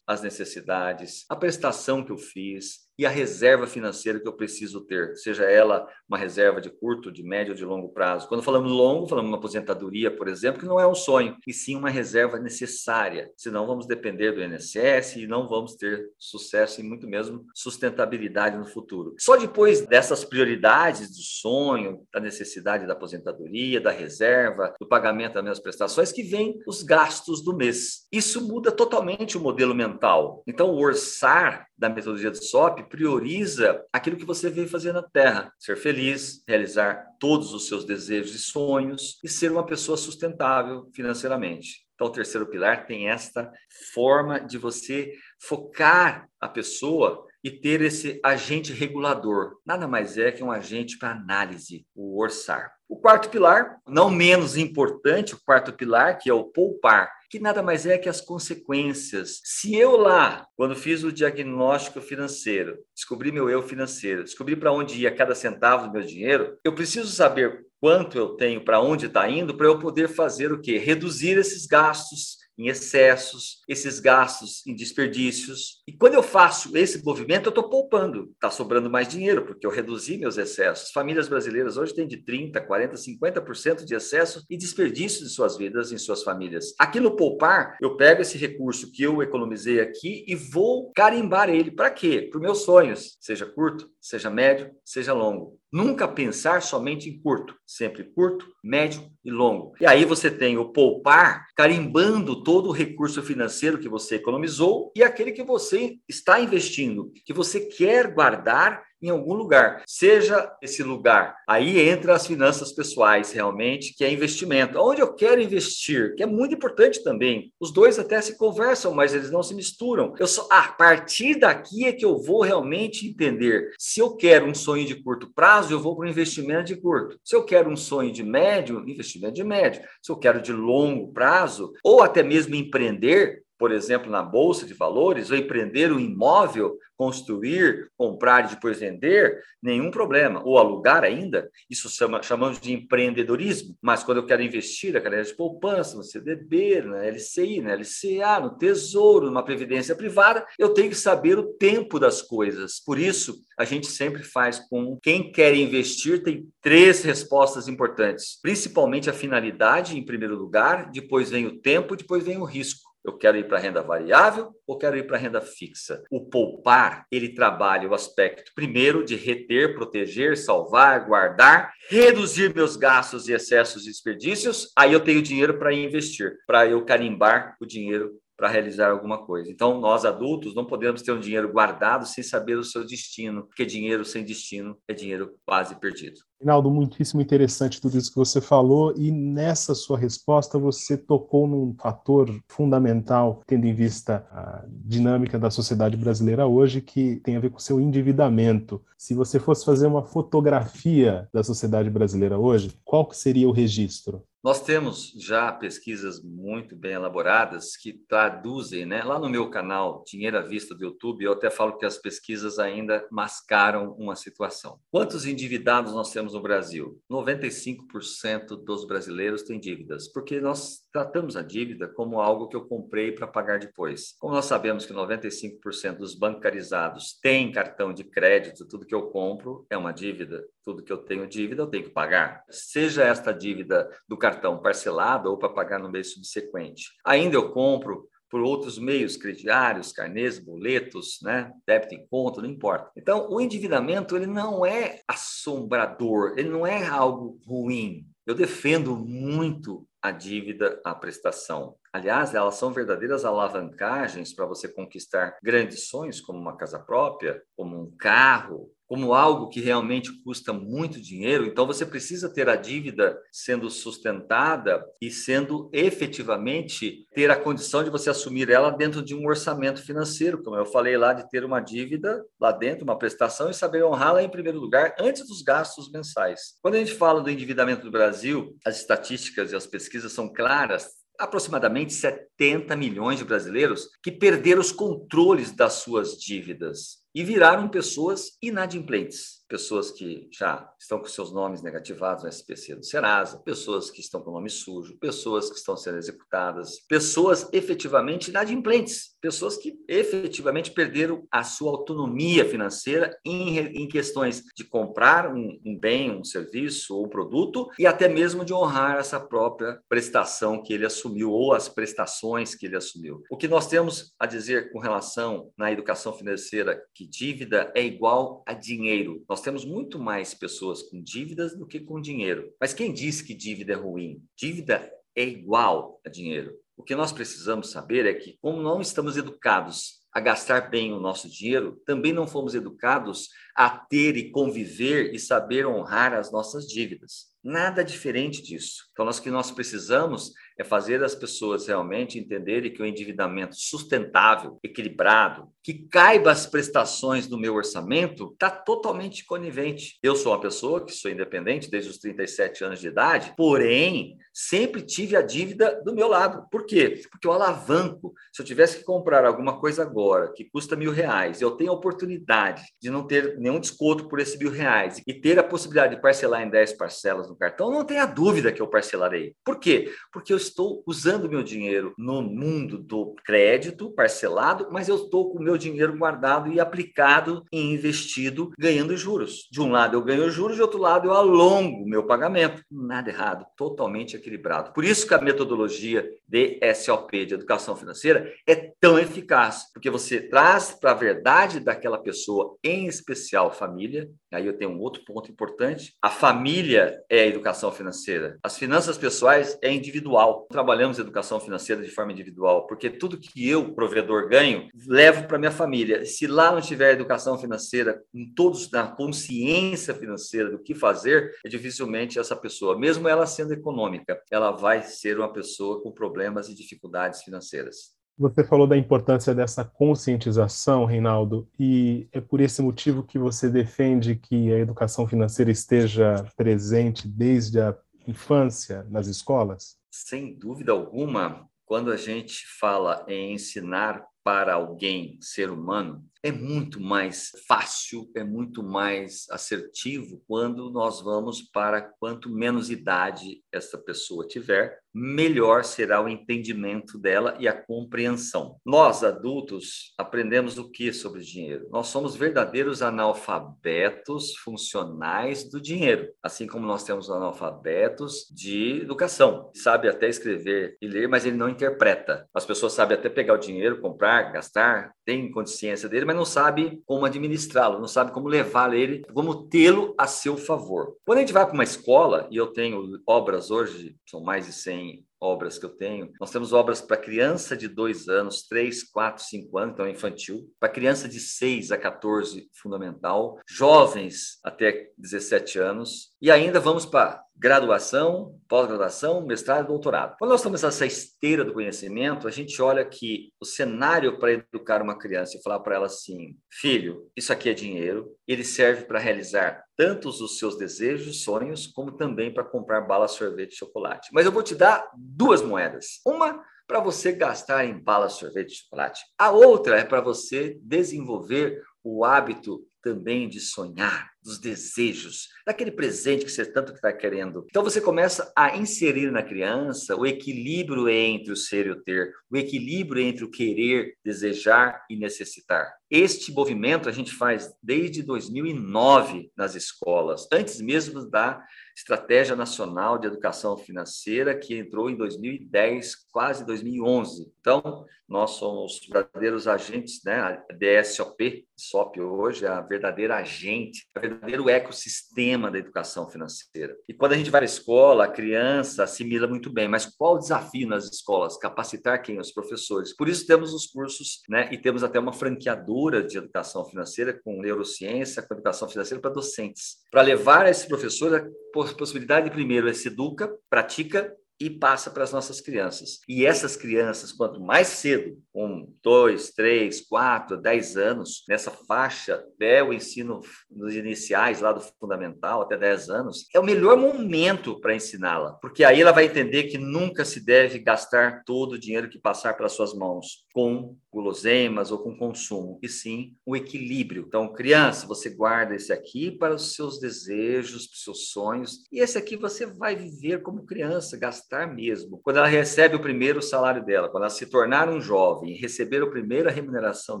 as 0.06 0.22
necessidades, 0.22 1.26
a 1.28 1.36
prestação 1.36 2.02
que 2.02 2.10
eu 2.10 2.16
fiz, 2.16 2.89
e 3.00 3.06
a 3.06 3.08
reserva 3.08 3.66
financeira 3.66 4.20
que 4.20 4.28
eu 4.28 4.32
preciso 4.34 4.82
ter, 4.82 5.16
seja 5.16 5.44
ela 5.44 5.88
uma 6.06 6.18
reserva 6.18 6.60
de 6.60 6.68
curto, 6.68 7.10
de 7.10 7.22
médio 7.22 7.52
ou 7.52 7.56
de 7.56 7.64
longo 7.64 7.88
prazo. 7.88 8.28
Quando 8.28 8.42
falamos 8.42 8.70
longo, 8.70 9.06
falamos 9.06 9.30
uma 9.30 9.38
aposentadoria, 9.38 10.10
por 10.10 10.28
exemplo, 10.28 10.60
que 10.60 10.66
não 10.66 10.78
é 10.78 10.86
um 10.86 10.94
sonho, 10.94 11.34
e 11.46 11.52
sim 11.54 11.76
uma 11.76 11.88
reserva 11.88 12.38
necessária. 12.38 13.30
Senão 13.38 13.66
vamos 13.66 13.86
depender 13.86 14.32
do 14.32 14.42
INSS 14.42 15.16
e 15.16 15.26
não 15.26 15.48
vamos 15.48 15.76
ter 15.76 16.10
sucesso 16.18 16.82
e 16.82 16.84
muito 16.84 17.08
mesmo 17.08 17.46
sustentabilidade 17.54 18.58
no 18.58 18.66
futuro. 18.66 19.14
Só 19.18 19.34
depois 19.34 19.80
dessas 19.86 20.22
prioridades 20.22 21.08
do 21.08 21.22
sonho, 21.22 22.06
da 22.12 22.20
necessidade 22.20 22.86
da 22.86 22.92
aposentadoria, 22.92 23.80
da 23.80 23.90
reserva, 23.90 24.74
do 24.78 24.86
pagamento 24.86 25.32
das 25.32 25.42
minhas 25.42 25.58
prestações, 25.58 26.12
que 26.12 26.22
vem 26.22 26.60
os 26.66 26.82
gastos 26.82 27.42
do 27.42 27.56
mês. 27.56 28.06
Isso 28.12 28.46
muda 28.46 28.70
totalmente 28.70 29.38
o 29.38 29.40
modelo 29.40 29.74
mental. 29.74 30.42
Então, 30.46 30.68
o 30.68 30.78
orçar 30.78 31.66
da 31.78 31.88
metodologia 31.88 32.30
do 32.30 32.36
SOP 32.36 32.89
prioriza 32.90 33.82
aquilo 33.92 34.16
que 34.16 34.24
você 34.26 34.50
veio 34.50 34.68
fazer 34.68 34.92
na 34.92 35.02
Terra: 35.02 35.50
ser 35.58 35.76
feliz, 35.76 36.42
realizar 36.46 37.06
todos 37.18 37.54
os 37.54 37.68
seus 37.68 37.86
desejos 37.86 38.34
e 38.34 38.38
sonhos 38.38 39.18
e 39.24 39.28
ser 39.28 39.50
uma 39.50 39.64
pessoa 39.64 39.96
sustentável 39.96 40.90
financeiramente. 40.92 41.86
Então, 41.94 42.08
o 42.08 42.12
terceiro 42.12 42.46
pilar 42.46 42.86
tem 42.86 43.08
esta 43.08 43.50
forma 43.94 44.40
de 44.40 44.58
você 44.58 45.12
focar 45.38 46.28
a 46.40 46.48
pessoa 46.48 47.26
e 47.44 47.50
ter 47.50 47.80
esse 47.80 48.20
agente 48.24 48.72
regulador. 48.72 49.58
Nada 49.64 49.86
mais 49.86 50.18
é 50.18 50.32
que 50.32 50.42
um 50.42 50.50
agente 50.50 50.98
para 50.98 51.12
análise, 51.12 51.86
o 51.94 52.20
orçar. 52.20 52.72
O 52.88 52.96
quarto 52.96 53.30
pilar, 53.30 53.78
não 53.86 54.10
menos 54.10 54.56
importante, 54.56 55.34
o 55.34 55.40
quarto 55.44 55.72
pilar, 55.72 56.18
que 56.18 56.28
é 56.28 56.34
o 56.34 56.44
poupar 56.44 57.10
que 57.30 57.38
nada 57.38 57.62
mais 57.62 57.86
é 57.86 57.96
que 57.96 58.08
as 58.08 58.20
consequências. 58.20 59.40
Se 59.44 59.76
eu 59.76 59.96
lá, 59.96 60.46
quando 60.56 60.74
fiz 60.74 61.04
o 61.04 61.12
diagnóstico 61.12 62.00
financeiro, 62.00 62.76
descobri 62.92 63.30
meu 63.30 63.48
eu 63.48 63.62
financeiro, 63.62 64.24
descobri 64.24 64.56
para 64.56 64.72
onde 64.72 65.00
ia 65.00 65.14
cada 65.14 65.34
centavo 65.34 65.86
do 65.86 65.92
meu 65.92 66.02
dinheiro, 66.02 66.58
eu 66.64 66.74
preciso 66.74 67.08
saber 67.12 67.64
quanto 67.80 68.18
eu 68.18 68.30
tenho, 68.30 68.64
para 68.64 68.80
onde 68.80 69.06
está 69.06 69.30
indo, 69.30 69.56
para 69.56 69.66
eu 69.66 69.78
poder 69.78 70.08
fazer 70.08 70.52
o 70.52 70.60
quê? 70.60 70.76
Reduzir 70.76 71.38
esses 71.38 71.66
gastos 71.66 72.36
em 72.60 72.68
excessos, 72.68 73.62
esses 73.66 73.98
gastos 74.00 74.66
em 74.66 74.74
desperdícios. 74.74 75.82
E 75.88 75.92
quando 75.92 76.14
eu 76.14 76.22
faço 76.22 76.76
esse 76.76 77.02
movimento, 77.02 77.46
eu 77.46 77.50
estou 77.50 77.70
poupando. 77.70 78.30
Está 78.34 78.50
sobrando 78.50 78.90
mais 78.90 79.08
dinheiro, 79.08 79.46
porque 79.46 79.66
eu 79.66 79.70
reduzi 79.70 80.18
meus 80.18 80.36
excessos. 80.36 80.90
Famílias 80.92 81.26
brasileiras 81.26 81.78
hoje 81.78 81.94
têm 81.94 82.06
de 82.06 82.22
30%, 82.22 82.66
40%, 82.66 82.94
50% 83.18 83.84
de 83.84 83.94
excesso 83.94 84.44
e 84.50 84.58
desperdício 84.58 85.24
de 85.24 85.30
suas 85.30 85.56
vidas 85.56 85.90
em 85.90 85.96
suas 85.96 86.22
famílias. 86.22 86.74
Aqui 86.78 87.00
no 87.00 87.16
poupar, 87.16 87.78
eu 87.80 87.96
pego 87.96 88.20
esse 88.20 88.36
recurso 88.36 88.92
que 88.92 89.02
eu 89.02 89.22
economizei 89.22 89.80
aqui 89.80 90.24
e 90.28 90.34
vou 90.34 90.92
carimbar 90.94 91.48
ele. 91.48 91.70
Para 91.70 91.90
quê? 91.90 92.28
Para 92.30 92.38
os 92.38 92.42
meus 92.42 92.58
sonhos, 92.64 93.16
seja 93.20 93.46
curto, 93.46 93.90
seja 93.98 94.28
médio, 94.28 94.70
seja 94.84 95.14
longo. 95.14 95.59
Nunca 95.72 96.08
pensar 96.08 96.62
somente 96.62 97.08
em 97.08 97.20
curto, 97.20 97.54
sempre 97.64 98.02
curto, 98.02 98.46
médio 98.62 99.08
e 99.24 99.30
longo. 99.30 99.72
E 99.80 99.86
aí 99.86 100.04
você 100.04 100.28
tem 100.28 100.58
o 100.58 100.72
poupar 100.72 101.46
carimbando 101.54 102.42
todo 102.42 102.68
o 102.68 102.72
recurso 102.72 103.22
financeiro 103.22 103.78
que 103.78 103.88
você 103.88 104.16
economizou 104.16 104.90
e 104.96 105.02
aquele 105.02 105.30
que 105.30 105.44
você 105.44 105.96
está 106.08 106.40
investindo, 106.40 107.12
que 107.24 107.32
você 107.32 107.60
quer 107.60 108.12
guardar 108.12 108.82
em 109.02 109.10
algum 109.10 109.34
lugar. 109.34 109.82
Seja 109.86 110.50
esse 110.62 110.82
lugar. 110.82 111.36
Aí 111.48 111.88
entra 111.88 112.14
as 112.14 112.26
finanças 112.26 112.72
pessoais, 112.72 113.32
realmente, 113.32 113.94
que 113.94 114.04
é 114.04 114.12
investimento. 114.12 114.78
Onde 114.78 115.00
eu 115.00 115.14
quero 115.14 115.40
investir, 115.40 116.14
que 116.16 116.22
é 116.22 116.26
muito 116.26 116.54
importante 116.54 117.02
também. 117.02 117.52
Os 117.60 117.72
dois 117.72 117.98
até 117.98 118.20
se 118.20 118.36
conversam, 118.36 118.94
mas 118.94 119.14
eles 119.14 119.30
não 119.30 119.42
se 119.42 119.54
misturam. 119.54 120.14
Eu 120.18 120.26
só 120.26 120.46
a 120.50 120.68
partir 120.68 121.38
daqui 121.38 121.86
é 121.86 121.92
que 121.92 122.04
eu 122.04 122.18
vou 122.18 122.42
realmente 122.42 123.06
entender. 123.06 123.72
Se 123.78 124.00
eu 124.00 124.16
quero 124.16 124.46
um 124.46 124.54
sonho 124.54 124.84
de 124.84 125.02
curto 125.02 125.32
prazo, 125.34 125.72
eu 125.72 125.80
vou 125.80 125.96
para 125.96 126.06
o 126.06 126.08
investimento 126.08 126.64
de 126.64 126.76
curto. 126.76 127.18
Se 127.24 127.34
eu 127.34 127.44
quero 127.44 127.70
um 127.70 127.76
sonho 127.76 128.12
de 128.12 128.22
médio, 128.22 128.88
investimento 128.88 129.34
de 129.34 129.44
médio. 129.44 129.82
Se 130.02 130.10
eu 130.10 130.16
quero 130.16 130.40
de 130.40 130.52
longo 130.52 131.12
prazo, 131.12 131.72
ou 131.82 132.02
até 132.02 132.22
mesmo 132.22 132.54
empreender, 132.54 133.42
por 133.60 133.72
exemplo, 133.72 134.10
na 134.10 134.22
bolsa 134.22 134.64
de 134.64 134.72
valores, 134.72 135.30
ou 135.30 135.36
empreender 135.36 135.92
um 135.92 136.00
imóvel, 136.00 136.78
construir, 136.96 137.90
comprar 137.94 138.46
e 138.46 138.54
depois 138.54 138.80
vender, 138.80 139.38
nenhum 139.62 139.90
problema. 139.90 140.42
Ou 140.42 140.56
alugar 140.56 141.04
ainda, 141.04 141.50
isso 141.68 141.90
chama, 141.90 142.22
chamamos 142.22 142.58
de 142.58 142.72
empreendedorismo. 142.72 143.76
Mas 143.82 144.02
quando 144.02 144.16
eu 144.16 144.26
quero 144.26 144.42
investir, 144.42 144.96
a 144.96 145.00
carteira 145.00 145.26
de 145.26 145.34
poupança, 145.34 145.94
no 145.94 146.02
CDB, 146.02 146.80
na 146.80 147.04
LCI, 147.04 147.60
na 147.60 147.74
LCA, 147.74 148.40
no 148.40 148.56
Tesouro, 148.56 149.26
numa 149.26 149.44
previdência 149.44 149.94
privada, 149.94 150.46
eu 150.58 150.72
tenho 150.72 150.88
que 150.88 150.96
saber 150.96 151.38
o 151.38 151.52
tempo 151.58 151.98
das 151.98 152.22
coisas. 152.22 152.80
Por 152.80 152.98
isso, 152.98 153.42
a 153.58 153.64
gente 153.66 153.88
sempre 153.88 154.22
faz 154.22 154.58
com 154.70 154.98
quem 155.02 155.30
quer 155.30 155.54
investir, 155.54 156.22
tem 156.22 156.48
três 156.62 157.02
respostas 157.02 157.68
importantes. 157.68 158.38
Principalmente 158.40 159.10
a 159.10 159.12
finalidade, 159.12 159.98
em 159.98 160.04
primeiro 160.04 160.34
lugar, 160.34 160.90
depois 160.90 161.28
vem 161.28 161.46
o 161.46 161.60
tempo, 161.60 161.94
depois 161.94 162.24
vem 162.24 162.38
o 162.38 162.44
risco. 162.44 162.89
Eu 163.04 163.16
quero 163.16 163.38
ir 163.38 163.48
para 163.48 163.58
renda 163.58 163.82
variável 163.82 164.50
ou 164.66 164.76
quero 164.76 164.96
ir 164.96 165.06
para 165.06 165.16
renda 165.16 165.40
fixa? 165.40 166.02
O 166.10 166.28
poupar, 166.28 167.06
ele 167.10 167.34
trabalha 167.34 167.88
o 167.88 167.94
aspecto, 167.94 168.52
primeiro, 168.54 169.04
de 169.04 169.16
reter, 169.16 169.74
proteger, 169.74 170.36
salvar, 170.36 171.06
guardar, 171.06 171.72
reduzir 171.88 172.54
meus 172.54 172.76
gastos 172.76 173.28
e 173.28 173.32
excessos 173.32 173.84
e 173.84 173.86
desperdícios. 173.86 174.70
Aí 174.76 174.92
eu 174.92 175.00
tenho 175.00 175.22
dinheiro 175.22 175.58
para 175.58 175.72
investir, 175.72 176.36
para 176.46 176.66
eu 176.66 176.84
carimbar 176.84 177.56
o 177.60 177.66
dinheiro 177.66 178.12
para 178.36 178.48
realizar 178.48 178.90
alguma 178.90 179.26
coisa. 179.26 179.50
Então, 179.50 179.78
nós 179.78 180.06
adultos 180.06 180.54
não 180.54 180.64
podemos 180.64 181.02
ter 181.02 181.12
um 181.12 181.20
dinheiro 181.20 181.52
guardado 181.52 182.06
sem 182.06 182.24
saber 182.24 182.56
o 182.56 182.64
seu 182.64 182.86
destino, 182.86 183.46
porque 183.46 183.66
dinheiro 183.66 184.02
sem 184.02 184.24
destino 184.24 184.78
é 184.88 184.94
dinheiro 184.94 185.34
quase 185.44 185.78
perdido. 185.78 186.20
Rinaldo, 186.40 186.70
muitíssimo 186.70 187.20
interessante 187.20 187.82
tudo 187.82 187.98
isso 187.98 188.10
que 188.10 188.16
você 188.16 188.40
falou, 188.40 188.94
e 188.96 189.10
nessa 189.10 189.74
sua 189.74 189.98
resposta 189.98 190.58
você 190.58 190.96
tocou 190.96 191.46
num 191.46 191.74
fator 191.74 192.34
fundamental, 192.48 193.42
tendo 193.46 193.66
em 193.66 193.74
vista 193.74 194.26
a 194.32 194.64
dinâmica 194.68 195.38
da 195.38 195.50
sociedade 195.50 195.98
brasileira 195.98 196.46
hoje, 196.46 196.80
que 196.80 197.16
tem 197.16 197.36
a 197.36 197.40
ver 197.40 197.50
com 197.50 197.58
o 197.58 197.62
seu 197.62 197.78
endividamento. 197.78 198.80
Se 198.96 199.12
você 199.12 199.38
fosse 199.38 199.66
fazer 199.66 199.86
uma 199.86 200.02
fotografia 200.02 201.28
da 201.30 201.42
sociedade 201.42 201.90
brasileira 201.90 202.38
hoje, 202.38 202.72
qual 202.84 203.06
que 203.06 203.16
seria 203.16 203.46
o 203.46 203.52
registro? 203.52 204.22
Nós 204.42 204.62
temos 204.62 205.12
já 205.18 205.52
pesquisas 205.52 206.22
muito 206.22 206.74
bem 206.74 206.92
elaboradas 206.92 207.76
que 207.76 207.92
traduzem, 207.92 208.86
né? 208.86 209.02
Lá 209.02 209.18
no 209.18 209.28
meu 209.28 209.50
canal 209.50 210.02
Dinheiro 210.06 210.38
à 210.38 210.40
Vista 210.40 210.74
do 210.74 210.82
YouTube, 210.82 211.22
eu 211.22 211.32
até 211.32 211.50
falo 211.50 211.76
que 211.76 211.84
as 211.84 211.98
pesquisas 211.98 212.58
ainda 212.58 213.06
mascaram 213.10 213.92
uma 213.98 214.16
situação. 214.16 214.78
Quantos 214.90 215.26
endividados 215.26 215.92
nós 215.92 216.10
temos 216.10 216.29
no 216.32 216.42
Brasil? 216.42 217.00
95% 217.10 218.56
dos 218.64 218.86
brasileiros 218.86 219.42
têm 219.42 219.58
dívidas, 219.58 220.08
porque 220.08 220.40
nós 220.40 220.80
tratamos 220.92 221.36
a 221.36 221.42
dívida 221.42 221.88
como 221.88 222.20
algo 222.20 222.48
que 222.48 222.56
eu 222.56 222.66
comprei 222.66 223.12
para 223.12 223.26
pagar 223.26 223.58
depois. 223.58 224.14
Como 224.18 224.34
nós 224.34 224.44
sabemos 224.44 224.84
que 224.84 224.92
95% 224.92 225.96
dos 225.96 226.14
bancarizados 226.14 227.18
têm 227.20 227.52
cartão 227.52 227.92
de 227.92 228.04
crédito, 228.04 228.66
tudo 228.66 228.86
que 228.86 228.94
eu 228.94 229.10
compro 229.10 229.66
é 229.70 229.76
uma 229.76 229.92
dívida, 229.92 230.44
tudo 230.64 230.82
que 230.82 230.92
eu 230.92 230.98
tenho 230.98 231.26
dívida 231.26 231.62
eu 231.62 231.66
tenho 231.66 231.84
que 231.84 231.90
pagar. 231.90 232.44
Seja 232.50 233.04
esta 233.04 233.32
dívida 233.32 233.88
do 234.08 234.16
cartão 234.16 234.60
parcelada 234.60 235.28
ou 235.28 235.38
para 235.38 235.48
pagar 235.48 235.78
no 235.78 235.90
mês 235.90 236.12
subsequente. 236.12 236.90
Ainda 237.04 237.36
eu 237.36 237.52
compro 237.52 238.09
por 238.30 238.40
outros 238.40 238.78
meios, 238.78 239.16
crediários, 239.16 239.92
carnês, 239.92 240.38
boletos, 240.38 241.18
né, 241.22 241.50
débito 241.66 241.94
em 241.94 242.06
conta, 242.06 242.40
não 242.40 242.48
importa. 242.48 242.90
Então, 242.96 243.28
o 243.28 243.40
endividamento 243.40 244.16
ele 244.16 244.26
não 244.26 244.64
é 244.64 245.00
assombrador, 245.08 246.34
ele 246.36 246.48
não 246.48 246.66
é 246.66 246.86
algo 246.86 247.38
ruim. 247.44 248.06
Eu 248.24 248.34
defendo 248.34 248.96
muito 248.96 249.86
a 250.00 250.10
dívida, 250.10 250.80
a 250.84 250.94
prestação. 250.94 251.74
Aliás, 251.92 252.34
elas 252.34 252.54
são 252.54 252.72
verdadeiras 252.72 253.24
alavancagens 253.24 254.32
para 254.32 254.46
você 254.46 254.68
conquistar 254.68 255.36
grandes 255.42 255.88
sonhos, 255.88 256.20
como 256.20 256.38
uma 256.38 256.56
casa 256.56 256.78
própria, 256.78 257.42
como 257.56 257.76
um 257.76 257.90
carro, 257.98 258.70
como 258.90 259.14
algo 259.14 259.48
que 259.48 259.60
realmente 259.60 260.10
custa 260.24 260.52
muito 260.52 261.00
dinheiro, 261.00 261.46
então 261.46 261.64
você 261.64 261.86
precisa 261.86 262.28
ter 262.28 262.48
a 262.48 262.56
dívida 262.56 263.16
sendo 263.30 263.70
sustentada 263.70 264.84
e 265.00 265.12
sendo 265.12 265.70
efetivamente 265.72 267.06
ter 267.14 267.30
a 267.30 267.36
condição 267.36 267.84
de 267.84 267.90
você 267.90 268.10
assumir 268.10 268.50
ela 268.50 268.68
dentro 268.68 269.00
de 269.00 269.14
um 269.14 269.24
orçamento 269.28 269.80
financeiro, 269.80 270.42
como 270.42 270.56
eu 270.56 270.66
falei 270.66 270.96
lá, 270.96 271.12
de 271.12 271.30
ter 271.30 271.44
uma 271.44 271.60
dívida 271.60 272.20
lá 272.40 272.50
dentro, 272.50 272.82
uma 272.82 272.98
prestação 272.98 273.48
e 273.48 273.54
saber 273.54 273.84
honrá-la 273.84 274.24
em 274.24 274.28
primeiro 274.28 274.58
lugar 274.58 274.92
antes 274.98 275.24
dos 275.24 275.40
gastos 275.40 275.88
mensais. 275.92 276.56
Quando 276.60 276.74
a 276.74 276.78
gente 276.78 276.94
fala 276.94 277.20
do 277.20 277.30
endividamento 277.30 277.84
do 277.84 277.92
Brasil, 277.92 278.56
as 278.66 278.80
estatísticas 278.80 279.52
e 279.52 279.56
as 279.56 279.68
pesquisas 279.68 280.10
são 280.10 280.32
claras 280.32 280.88
aproximadamente 281.16 281.92
70 281.92 282.74
milhões 282.74 283.18
de 283.18 283.24
brasileiros 283.24 283.88
que 284.02 284.10
perderam 284.10 284.60
os 284.60 284.72
controles 284.72 285.52
das 285.52 285.74
suas 285.74 286.18
dívidas 286.18 286.99
e 287.14 287.24
viraram 287.24 287.68
pessoas 287.68 288.38
inadimplentes. 288.42 289.44
Pessoas 289.48 289.90
que 289.90 290.28
já 290.32 290.72
estão 290.78 290.98
com 291.00 291.06
seus 291.06 291.32
nomes 291.32 291.60
negativados 291.60 292.22
no 292.22 292.28
SPC 292.28 292.76
do 292.76 292.84
Serasa, 292.84 293.38
pessoas 293.38 293.90
que 293.90 294.00
estão 294.00 294.20
com 294.22 294.30
nome 294.30 294.48
sujo, 294.48 294.96
pessoas 294.98 295.50
que 295.50 295.56
estão 295.56 295.76
sendo 295.76 295.98
executadas, 295.98 296.78
pessoas 296.88 297.48
efetivamente 297.52 298.30
inadimplentes, 298.30 299.16
pessoas 299.20 299.56
que 299.56 299.78
efetivamente 299.88 300.70
perderam 300.70 301.26
a 301.30 301.42
sua 301.42 301.70
autonomia 301.70 302.44
financeira 302.44 303.16
em, 303.24 303.58
em 303.58 303.88
questões 303.88 304.42
de 304.56 304.64
comprar 304.64 305.32
um, 305.32 305.58
um 305.64 305.78
bem, 305.78 306.10
um 306.10 306.24
serviço 306.24 306.96
ou 306.96 307.06
um 307.06 307.08
produto 307.08 307.68
e 307.78 307.86
até 307.86 308.08
mesmo 308.08 308.44
de 308.44 308.52
honrar 308.52 308.98
essa 308.98 309.20
própria 309.20 309.80
prestação 309.88 310.62
que 310.62 310.72
ele 310.72 310.86
assumiu 310.86 311.30
ou 311.30 311.52
as 311.52 311.68
prestações 311.68 312.54
que 312.54 312.66
ele 312.66 312.76
assumiu. 312.76 313.22
O 313.30 313.36
que 313.36 313.48
nós 313.48 313.66
temos 313.66 314.12
a 314.18 314.26
dizer 314.26 314.72
com 314.72 314.78
relação 314.78 315.50
na 315.56 315.70
educação 315.70 316.12
financeira 316.12 316.82
que 316.94 317.06
dívida 317.06 317.72
é 317.74 317.82
igual 317.82 318.42
a 318.46 318.52
dinheiro. 318.52 319.24
Nós 319.28 319.40
temos 319.40 319.64
muito 319.64 319.98
mais 319.98 320.34
pessoas 320.34 320.82
com 320.82 321.02
dívidas 321.02 321.56
do 321.56 321.66
que 321.66 321.80
com 321.80 322.00
dinheiro. 322.00 322.52
Mas 322.60 322.72
quem 322.72 322.92
disse 322.92 323.24
que 323.24 323.34
dívida 323.34 323.72
é 323.72 323.76
ruim? 323.76 324.22
Dívida 324.36 324.90
é 325.16 325.24
igual 325.24 326.00
a 326.04 326.08
dinheiro. 326.08 326.59
O 326.80 326.82
que 326.82 326.94
nós 326.94 327.12
precisamos 327.12 327.70
saber 327.70 328.06
é 328.06 328.14
que, 328.14 328.38
como 328.40 328.62
não 328.62 328.80
estamos 328.80 329.18
educados 329.18 330.00
a 330.10 330.18
gastar 330.18 330.70
bem 330.70 330.94
o 330.94 330.98
nosso 330.98 331.28
dinheiro, 331.28 331.78
também 331.84 332.10
não 332.10 332.26
fomos 332.26 332.54
educados 332.54 333.28
a 333.54 333.68
ter 333.68 334.16
e 334.16 334.30
conviver 334.30 335.12
e 335.12 335.18
saber 335.18 335.66
honrar 335.66 336.14
as 336.14 336.32
nossas 336.32 336.66
dívidas. 336.66 337.26
Nada 337.44 337.84
diferente 337.84 338.42
disso. 338.42 338.88
Então, 338.92 339.04
nós 339.04 339.20
que 339.20 339.30
nós 339.30 339.50
precisamos 339.50 340.32
é 340.60 340.64
fazer 340.64 341.02
as 341.02 341.14
pessoas 341.14 341.66
realmente 341.66 342.18
entenderem 342.18 342.70
que 342.70 342.82
o 342.82 342.84
endividamento 342.84 343.56
sustentável, 343.56 344.58
equilibrado, 344.62 345.48
que 345.64 345.86
caiba 345.88 346.30
as 346.30 346.46
prestações 346.46 347.26
do 347.26 347.38
meu 347.38 347.54
orçamento, 347.54 348.30
está 348.32 348.50
totalmente 348.50 349.24
conivente. 349.24 349.98
Eu 350.02 350.14
sou 350.14 350.32
uma 350.32 350.40
pessoa 350.40 350.84
que 350.84 350.92
sou 350.92 351.10
independente 351.10 351.70
desde 351.70 351.88
os 351.88 351.96
37 351.96 352.62
anos 352.62 352.78
de 352.78 352.88
idade, 352.88 353.32
porém, 353.38 354.18
sempre 354.34 354.82
tive 354.82 355.16
a 355.16 355.22
dívida 355.22 355.80
do 355.82 355.94
meu 355.94 356.08
lado. 356.08 356.46
Por 356.50 356.66
quê? 356.66 357.00
Porque 357.10 357.26
eu 357.26 357.32
alavanco. 357.32 358.12
Se 358.30 358.42
eu 358.42 358.46
tivesse 358.46 358.78
que 358.78 358.84
comprar 358.84 359.24
alguma 359.24 359.58
coisa 359.58 359.82
agora 359.82 360.30
que 360.30 360.44
custa 360.44 360.76
mil 360.76 360.92
reais, 360.92 361.40
eu 361.40 361.52
tenho 361.52 361.70
a 361.70 361.74
oportunidade 361.74 362.62
de 362.80 362.90
não 362.90 363.06
ter 363.06 363.38
nenhum 363.38 363.58
desconto 363.58 364.08
por 364.08 364.20
esse 364.20 364.36
mil 364.36 364.50
reais 364.50 365.02
e 365.06 365.14
ter 365.14 365.38
a 365.38 365.42
possibilidade 365.42 365.96
de 365.96 366.02
parcelar 366.02 366.42
em 366.42 366.50
10 366.50 366.74
parcelas 366.74 367.28
no 367.28 367.36
cartão, 367.36 367.70
não 367.70 367.84
tenha 367.84 368.04
dúvida 368.04 368.52
que 368.52 368.60
eu 368.60 368.68
parcelarei. 368.68 369.34
Por 369.42 369.58
quê? 369.58 369.90
Porque 370.12 370.32
eu 370.32 370.36
estou 370.50 370.82
usando 370.86 371.28
meu 371.28 371.42
dinheiro 371.42 371.94
no 371.96 372.20
mundo 372.20 372.78
do 372.78 373.14
crédito 373.24 373.90
parcelado, 373.90 374.68
mas 374.70 374.88
eu 374.88 374.96
estou 374.96 375.30
com 375.30 375.38
o 375.38 375.42
meu 375.42 375.56
dinheiro 375.56 375.96
guardado 375.96 376.52
e 376.52 376.60
aplicado 376.60 377.44
e 377.52 377.60
investido, 377.60 378.52
ganhando 378.58 378.96
juros. 378.96 379.48
De 379.50 379.60
um 379.60 379.70
lado 379.70 379.96
eu 379.96 380.02
ganho 380.02 380.30
juros, 380.30 380.56
de 380.56 380.62
outro 380.62 380.78
lado 380.78 381.08
eu 381.08 381.12
alongo 381.12 381.88
meu 381.88 382.04
pagamento. 382.04 382.62
Nada 382.70 383.10
errado, 383.10 383.46
totalmente 383.56 384.16
equilibrado. 384.16 384.72
Por 384.72 384.84
isso 384.84 385.06
que 385.06 385.14
a 385.14 385.20
metodologia 385.20 386.08
de 386.28 386.58
SOP, 386.74 387.26
de 387.26 387.34
educação 387.34 387.76
financeira, 387.76 388.32
é 388.46 388.54
tão 388.80 388.98
eficaz, 388.98 389.72
porque 389.72 389.90
você 389.90 390.20
traz 390.20 390.72
para 390.72 390.90
a 390.90 390.94
verdade 390.94 391.60
daquela 391.60 391.98
pessoa, 391.98 392.56
em 392.62 392.86
especial 392.86 393.52
família, 393.52 394.08
aí 394.32 394.46
eu 394.46 394.56
tenho 394.56 394.70
um 394.70 394.80
outro 394.80 395.04
ponto 395.04 395.30
importante, 395.30 395.94
a 396.02 396.10
família 396.10 397.00
é 397.08 397.20
a 397.22 397.26
educação 397.26 397.70
financeira. 397.70 398.38
As 398.42 398.56
finanças 398.56 398.96
pessoais 398.96 399.58
é 399.62 399.72
individual. 399.72 400.39
Trabalhamos 400.48 400.98
educação 400.98 401.40
financeira 401.40 401.82
de 401.82 401.90
forma 401.90 402.12
individual, 402.12 402.66
porque 402.66 402.88
tudo 402.88 403.18
que 403.18 403.48
eu, 403.48 403.74
provedor, 403.74 404.28
ganho, 404.28 404.68
levo 404.86 405.26
para 405.26 405.38
minha 405.38 405.50
família. 405.50 406.04
Se 406.04 406.26
lá 406.26 406.52
não 406.52 406.60
tiver 406.60 406.92
educação 406.92 407.38
financeira, 407.38 408.00
com 408.12 408.32
todos 408.34 408.70
na 408.70 408.86
consciência 408.86 409.94
financeira 409.94 410.50
do 410.50 410.58
que 410.58 410.74
fazer, 410.74 411.32
é 411.44 411.48
dificilmente 411.48 412.18
essa 412.18 412.36
pessoa, 412.36 412.78
mesmo 412.78 413.08
ela 413.08 413.26
sendo 413.26 413.52
econômica, 413.52 414.20
ela 414.30 414.50
vai 414.50 414.82
ser 414.82 415.18
uma 415.18 415.32
pessoa 415.32 415.82
com 415.82 415.90
problemas 415.90 416.48
e 416.48 416.54
dificuldades 416.54 417.22
financeiras. 417.22 417.98
Você 418.20 418.44
falou 418.44 418.66
da 418.66 418.76
importância 418.76 419.34
dessa 419.34 419.64
conscientização, 419.64 420.84
Reinaldo, 420.84 421.48
e 421.58 422.06
é 422.12 422.20
por 422.20 422.38
esse 422.38 422.60
motivo 422.60 423.02
que 423.02 423.18
você 423.18 423.48
defende 423.48 424.14
que 424.14 424.52
a 424.52 424.58
educação 424.58 425.08
financeira 425.08 425.50
esteja 425.50 426.22
presente 426.36 427.08
desde 427.08 427.58
a 427.58 427.74
infância 428.06 428.86
nas 428.90 429.06
escolas? 429.06 429.79
Sem 429.90 430.38
dúvida 430.38 430.72
alguma, 430.72 431.48
quando 431.64 431.92
a 431.92 431.96
gente 431.96 432.46
fala 432.58 433.04
em 433.08 433.34
ensinar 433.34 434.04
para 434.22 434.54
alguém, 434.54 435.18
ser 435.20 435.50
humano, 435.50 436.04
é 436.22 436.30
muito 436.30 436.80
mais 436.80 437.30
fácil, 437.46 438.10
é 438.14 438.22
muito 438.22 438.62
mais 438.62 439.26
assertivo 439.30 440.22
quando 440.26 440.70
nós 440.70 441.00
vamos 441.00 441.40
para 441.40 441.80
quanto 441.80 442.28
menos 442.28 442.70
idade 442.70 443.42
essa 443.50 443.78
pessoa 443.78 444.26
tiver, 444.26 444.78
melhor 444.92 445.64
será 445.64 446.02
o 446.02 446.08
entendimento 446.08 446.98
dela 446.98 447.36
e 447.38 447.46
a 447.46 447.52
compreensão. 447.52 448.56
Nós, 448.64 449.04
adultos, 449.04 449.94
aprendemos 449.96 450.58
o 450.58 450.70
que 450.70 450.92
sobre 450.92 451.22
dinheiro? 451.22 451.68
Nós 451.70 451.86
somos 451.86 452.16
verdadeiros 452.16 452.82
analfabetos 452.82 454.36
funcionais 454.36 455.48
do 455.48 455.60
dinheiro, 455.60 456.12
assim 456.22 456.46
como 456.46 456.66
nós 456.66 456.84
temos 456.84 457.10
analfabetos 457.10 458.26
de 458.30 458.80
educação. 458.82 459.50
Sabe 459.54 459.88
até 459.88 460.08
escrever 460.08 460.76
e 460.80 460.88
ler, 460.88 461.08
mas 461.08 461.24
ele 461.24 461.36
não 461.36 461.48
interpreta. 461.48 462.28
As 462.34 462.44
pessoas 462.44 462.72
sabem 462.72 462.98
até 462.98 463.08
pegar 463.08 463.34
o 463.34 463.38
dinheiro, 463.38 463.80
comprar, 463.80 464.32
gastar, 464.32 464.92
têm 465.04 465.30
consciência 465.30 465.88
dele, 465.88 466.04
mas 466.10 466.16
não 466.16 466.24
sabe 466.24 466.82
como 466.84 467.06
administrá-lo, 467.06 467.78
não 467.78 467.86
sabe 467.86 468.10
como 468.10 468.26
levar 468.26 468.74
ele, 468.74 469.04
como 469.14 469.46
tê-lo 469.46 469.94
a 469.96 470.08
seu 470.08 470.36
favor. 470.36 470.96
Quando 471.06 471.18
a 471.18 471.20
gente 471.20 471.32
vai 471.32 471.44
para 471.44 471.54
uma 471.54 471.62
escola, 471.62 472.26
e 472.32 472.36
eu 472.36 472.48
tenho 472.48 473.00
obras 473.06 473.52
hoje, 473.52 473.94
são 474.04 474.20
mais 474.20 474.46
de 474.46 474.52
100 474.52 475.06
obras 475.20 475.56
que 475.56 475.66
eu 475.66 475.70
tenho. 475.70 476.10
Nós 476.18 476.32
temos 476.32 476.52
obras 476.52 476.80
para 476.80 476.96
criança 476.96 477.56
de 477.56 477.68
2 477.68 478.08
anos, 478.08 478.42
3, 478.48 478.90
4, 478.90 479.22
5 479.22 479.58
anos, 479.58 479.74
então 479.74 479.88
infantil, 479.88 480.50
para 480.58 480.68
criança 480.68 481.08
de 481.08 481.20
6 481.20 481.70
a 481.70 481.78
14, 481.78 482.48
fundamental, 482.54 483.38
jovens 483.48 484.40
até 484.42 484.90
17 484.98 485.60
anos, 485.60 486.09
e 486.20 486.30
ainda 486.30 486.60
vamos 486.60 486.84
para 486.84 487.24
graduação, 487.34 488.38
pós-graduação, 488.46 489.24
mestrado 489.24 489.64
e 489.64 489.68
doutorado. 489.68 490.16
Quando 490.18 490.32
nós 490.32 490.40
estamos 490.40 490.62
nessa 490.62 490.84
esteira 490.84 491.42
do 491.42 491.54
conhecimento, 491.54 492.28
a 492.28 492.30
gente 492.30 492.60
olha 492.60 492.84
que 492.84 493.32
o 493.40 493.46
cenário 493.46 494.18
para 494.18 494.32
educar 494.32 494.82
uma 494.82 494.98
criança 494.98 495.38
e 495.38 495.42
falar 495.42 495.60
para 495.60 495.76
ela 495.76 495.86
assim: 495.86 496.36
filho, 496.52 497.10
isso 497.16 497.32
aqui 497.32 497.48
é 497.48 497.54
dinheiro, 497.54 498.14
ele 498.28 498.44
serve 498.44 498.84
para 498.84 498.98
realizar 498.98 499.64
tantos 499.74 500.20
os 500.20 500.38
seus 500.38 500.58
desejos, 500.58 501.24
sonhos, 501.24 501.66
como 501.66 501.92
também 501.92 502.32
para 502.32 502.44
comprar 502.44 502.82
bala, 502.82 503.08
sorvete 503.08 503.52
e 503.52 503.56
chocolate. 503.56 504.10
Mas 504.12 504.26
eu 504.26 504.32
vou 504.32 504.42
te 504.42 504.54
dar 504.54 504.86
duas 504.94 505.40
moedas. 505.40 506.00
Uma 506.04 506.44
para 506.66 506.78
você 506.78 507.10
gastar 507.10 507.64
em 507.64 507.82
bala, 507.82 508.10
sorvete 508.10 508.52
e 508.52 508.56
chocolate. 508.56 509.02
A 509.18 509.30
outra 509.30 509.78
é 509.78 509.84
para 509.84 510.02
você 510.02 510.58
desenvolver 510.62 511.62
o 511.82 512.04
hábito 512.04 512.62
também 512.82 513.28
de 513.28 513.40
sonhar, 513.40 514.10
dos 514.22 514.38
desejos, 514.38 515.28
daquele 515.46 515.70
presente 515.70 516.24
que 516.24 516.30
você 516.30 516.44
tanto 516.44 516.72
está 516.72 516.92
querendo. 516.92 517.46
Então 517.48 517.62
você 517.62 517.80
começa 517.80 518.30
a 518.36 518.56
inserir 518.56 519.10
na 519.10 519.22
criança 519.22 519.96
o 519.96 520.06
equilíbrio 520.06 520.88
entre 520.88 521.32
o 521.32 521.36
ser 521.36 521.66
e 521.66 521.70
o 521.70 521.82
ter, 521.82 522.12
o 522.30 522.36
equilíbrio 522.36 523.02
entre 523.02 523.24
o 523.24 523.30
querer, 523.30 523.94
desejar 524.04 524.84
e 524.90 524.96
necessitar. 524.96 525.72
Este 525.90 526.32
movimento 526.32 526.88
a 526.88 526.92
gente 526.92 527.12
faz 527.12 527.52
desde 527.62 528.02
2009 528.02 529.32
nas 529.36 529.54
escolas, 529.54 530.28
antes 530.32 530.60
mesmo 530.60 531.08
da 531.08 531.42
Estratégia 531.80 532.36
Nacional 532.36 532.98
de 532.98 533.06
Educação 533.06 533.56
Financeira, 533.56 534.38
que 534.38 534.54
entrou 534.54 534.90
em 534.90 534.96
2010, 534.96 535.94
quase 536.12 536.44
2011. 536.44 537.32
Então, 537.40 537.86
nós 538.06 538.32
somos 538.32 538.80
verdadeiros 538.92 539.46
agentes, 539.46 540.02
né? 540.04 540.18
A 540.20 540.52
DSOP, 540.52 541.46
SOP 541.56 542.00
hoje, 542.00 542.44
é 542.44 542.48
a 542.48 542.60
verdadeira 542.60 543.16
agente, 543.16 543.86
a 543.94 544.00
verdadeiro 544.00 544.50
ecossistema 544.50 545.50
da 545.50 545.58
educação 545.58 546.10
financeira. 546.10 546.76
E 546.88 546.92
quando 546.92 547.12
a 547.12 547.16
gente 547.16 547.30
vai 547.30 547.42
à 547.42 547.44
escola, 547.44 548.04
a 548.04 548.08
criança 548.08 548.82
assimila 548.82 549.28
muito 549.28 549.50
bem, 549.50 549.68
mas 549.68 549.86
qual 549.86 550.16
o 550.16 550.18
desafio 550.18 550.68
nas 550.68 550.84
escolas? 550.90 551.38
Capacitar 551.38 552.02
quem? 552.02 552.18
Os 552.18 552.32
professores. 552.32 552.94
Por 552.94 553.08
isso 553.08 553.26
temos 553.26 553.54
os 553.54 553.66
cursos, 553.66 554.22
né? 554.28 554.48
E 554.52 554.58
temos 554.58 554.82
até 554.82 554.98
uma 554.98 555.12
franqueadora 555.12 556.02
de 556.02 556.18
educação 556.18 556.64
financeira 556.64 557.18
com 557.24 557.40
neurociência, 557.40 558.22
com 558.22 558.34
educação 558.34 558.68
financeira 558.68 559.00
para 559.00 559.12
docentes, 559.12 559.76
para 559.90 560.02
levar 560.02 560.48
esse 560.48 560.66
professor 560.66 561.14
a 561.14 561.24
possibilidade 561.52 562.28
de 562.28 562.34
primeiro 562.34 562.68
ele 562.68 562.74
se 562.74 562.88
educa, 562.88 563.30
pratica 563.48 564.14
e 564.40 564.48
passa 564.48 564.90
para 564.90 565.04
as 565.04 565.12
nossas 565.12 565.40
crianças. 565.40 566.00
E 566.08 566.24
essas 566.24 566.56
crianças, 566.56 567.12
quanto 567.12 567.40
mais 567.40 567.68
cedo, 567.68 568.18
com 568.32 568.72
dois, 568.82 569.30
três, 569.30 569.80
quatro, 569.80 570.36
dez 570.36 570.76
anos, 570.76 571.24
nessa 571.28 571.50
faixa 571.50 572.14
até 572.14 572.62
o 572.62 572.72
ensino 572.72 573.20
nos 573.50 573.74
iniciais, 573.74 574.40
lá 574.40 574.52
do 574.52 574.60
fundamental, 574.60 575.42
até 575.42 575.56
dez 575.56 575.88
anos, 575.88 576.26
é 576.34 576.38
o 576.38 576.44
melhor 576.44 576.76
momento 576.76 577.60
para 577.60 577.74
ensiná-la, 577.74 578.32
porque 578.34 578.64
aí 578.64 578.80
ela 578.80 578.92
vai 578.92 579.06
entender 579.06 579.44
que 579.44 579.58
nunca 579.58 580.04
se 580.04 580.24
deve 580.24 580.58
gastar 580.58 581.24
todo 581.24 581.52
o 581.52 581.58
dinheiro 581.58 581.88
que 581.88 581.98
passar 581.98 582.36
pelas 582.36 582.52
suas 582.52 582.74
mãos 582.74 583.24
com 583.32 583.76
guloseimas 583.92 584.70
ou 584.70 584.78
com 584.78 584.96
consumo, 584.96 585.58
e 585.62 585.68
sim 585.68 586.14
o 586.24 586.36
equilíbrio. 586.36 587.04
Então, 587.08 587.32
criança, 587.32 587.86
você 587.86 588.08
guarda 588.10 588.54
esse 588.54 588.72
aqui 588.72 589.10
para 589.10 589.34
os 589.34 589.54
seus 589.54 589.80
desejos, 589.80 590.66
para 590.66 590.74
os 590.74 590.84
seus 590.84 591.10
sonhos, 591.10 591.64
e 591.72 591.80
esse 591.80 591.98
aqui 591.98 592.16
você 592.16 592.46
vai 592.46 592.76
viver 592.76 593.22
como 593.22 593.44
criança, 593.44 593.98
gastar 593.98 594.54
mesmo. 594.54 595.00
Quando 595.02 595.16
ela 595.16 595.26
recebe 595.26 595.74
o 595.74 595.82
primeiro 595.82 596.22
salário 596.22 596.64
dela, 596.64 596.88
quando 596.88 597.02
ela 597.02 597.10
se 597.10 597.26
tornar 597.26 597.68
um 597.68 597.80
jovem 597.80 598.19
e 598.24 598.34
receber 598.34 598.82
a 598.82 598.90
primeira 598.90 599.30
remuneração 599.30 600.00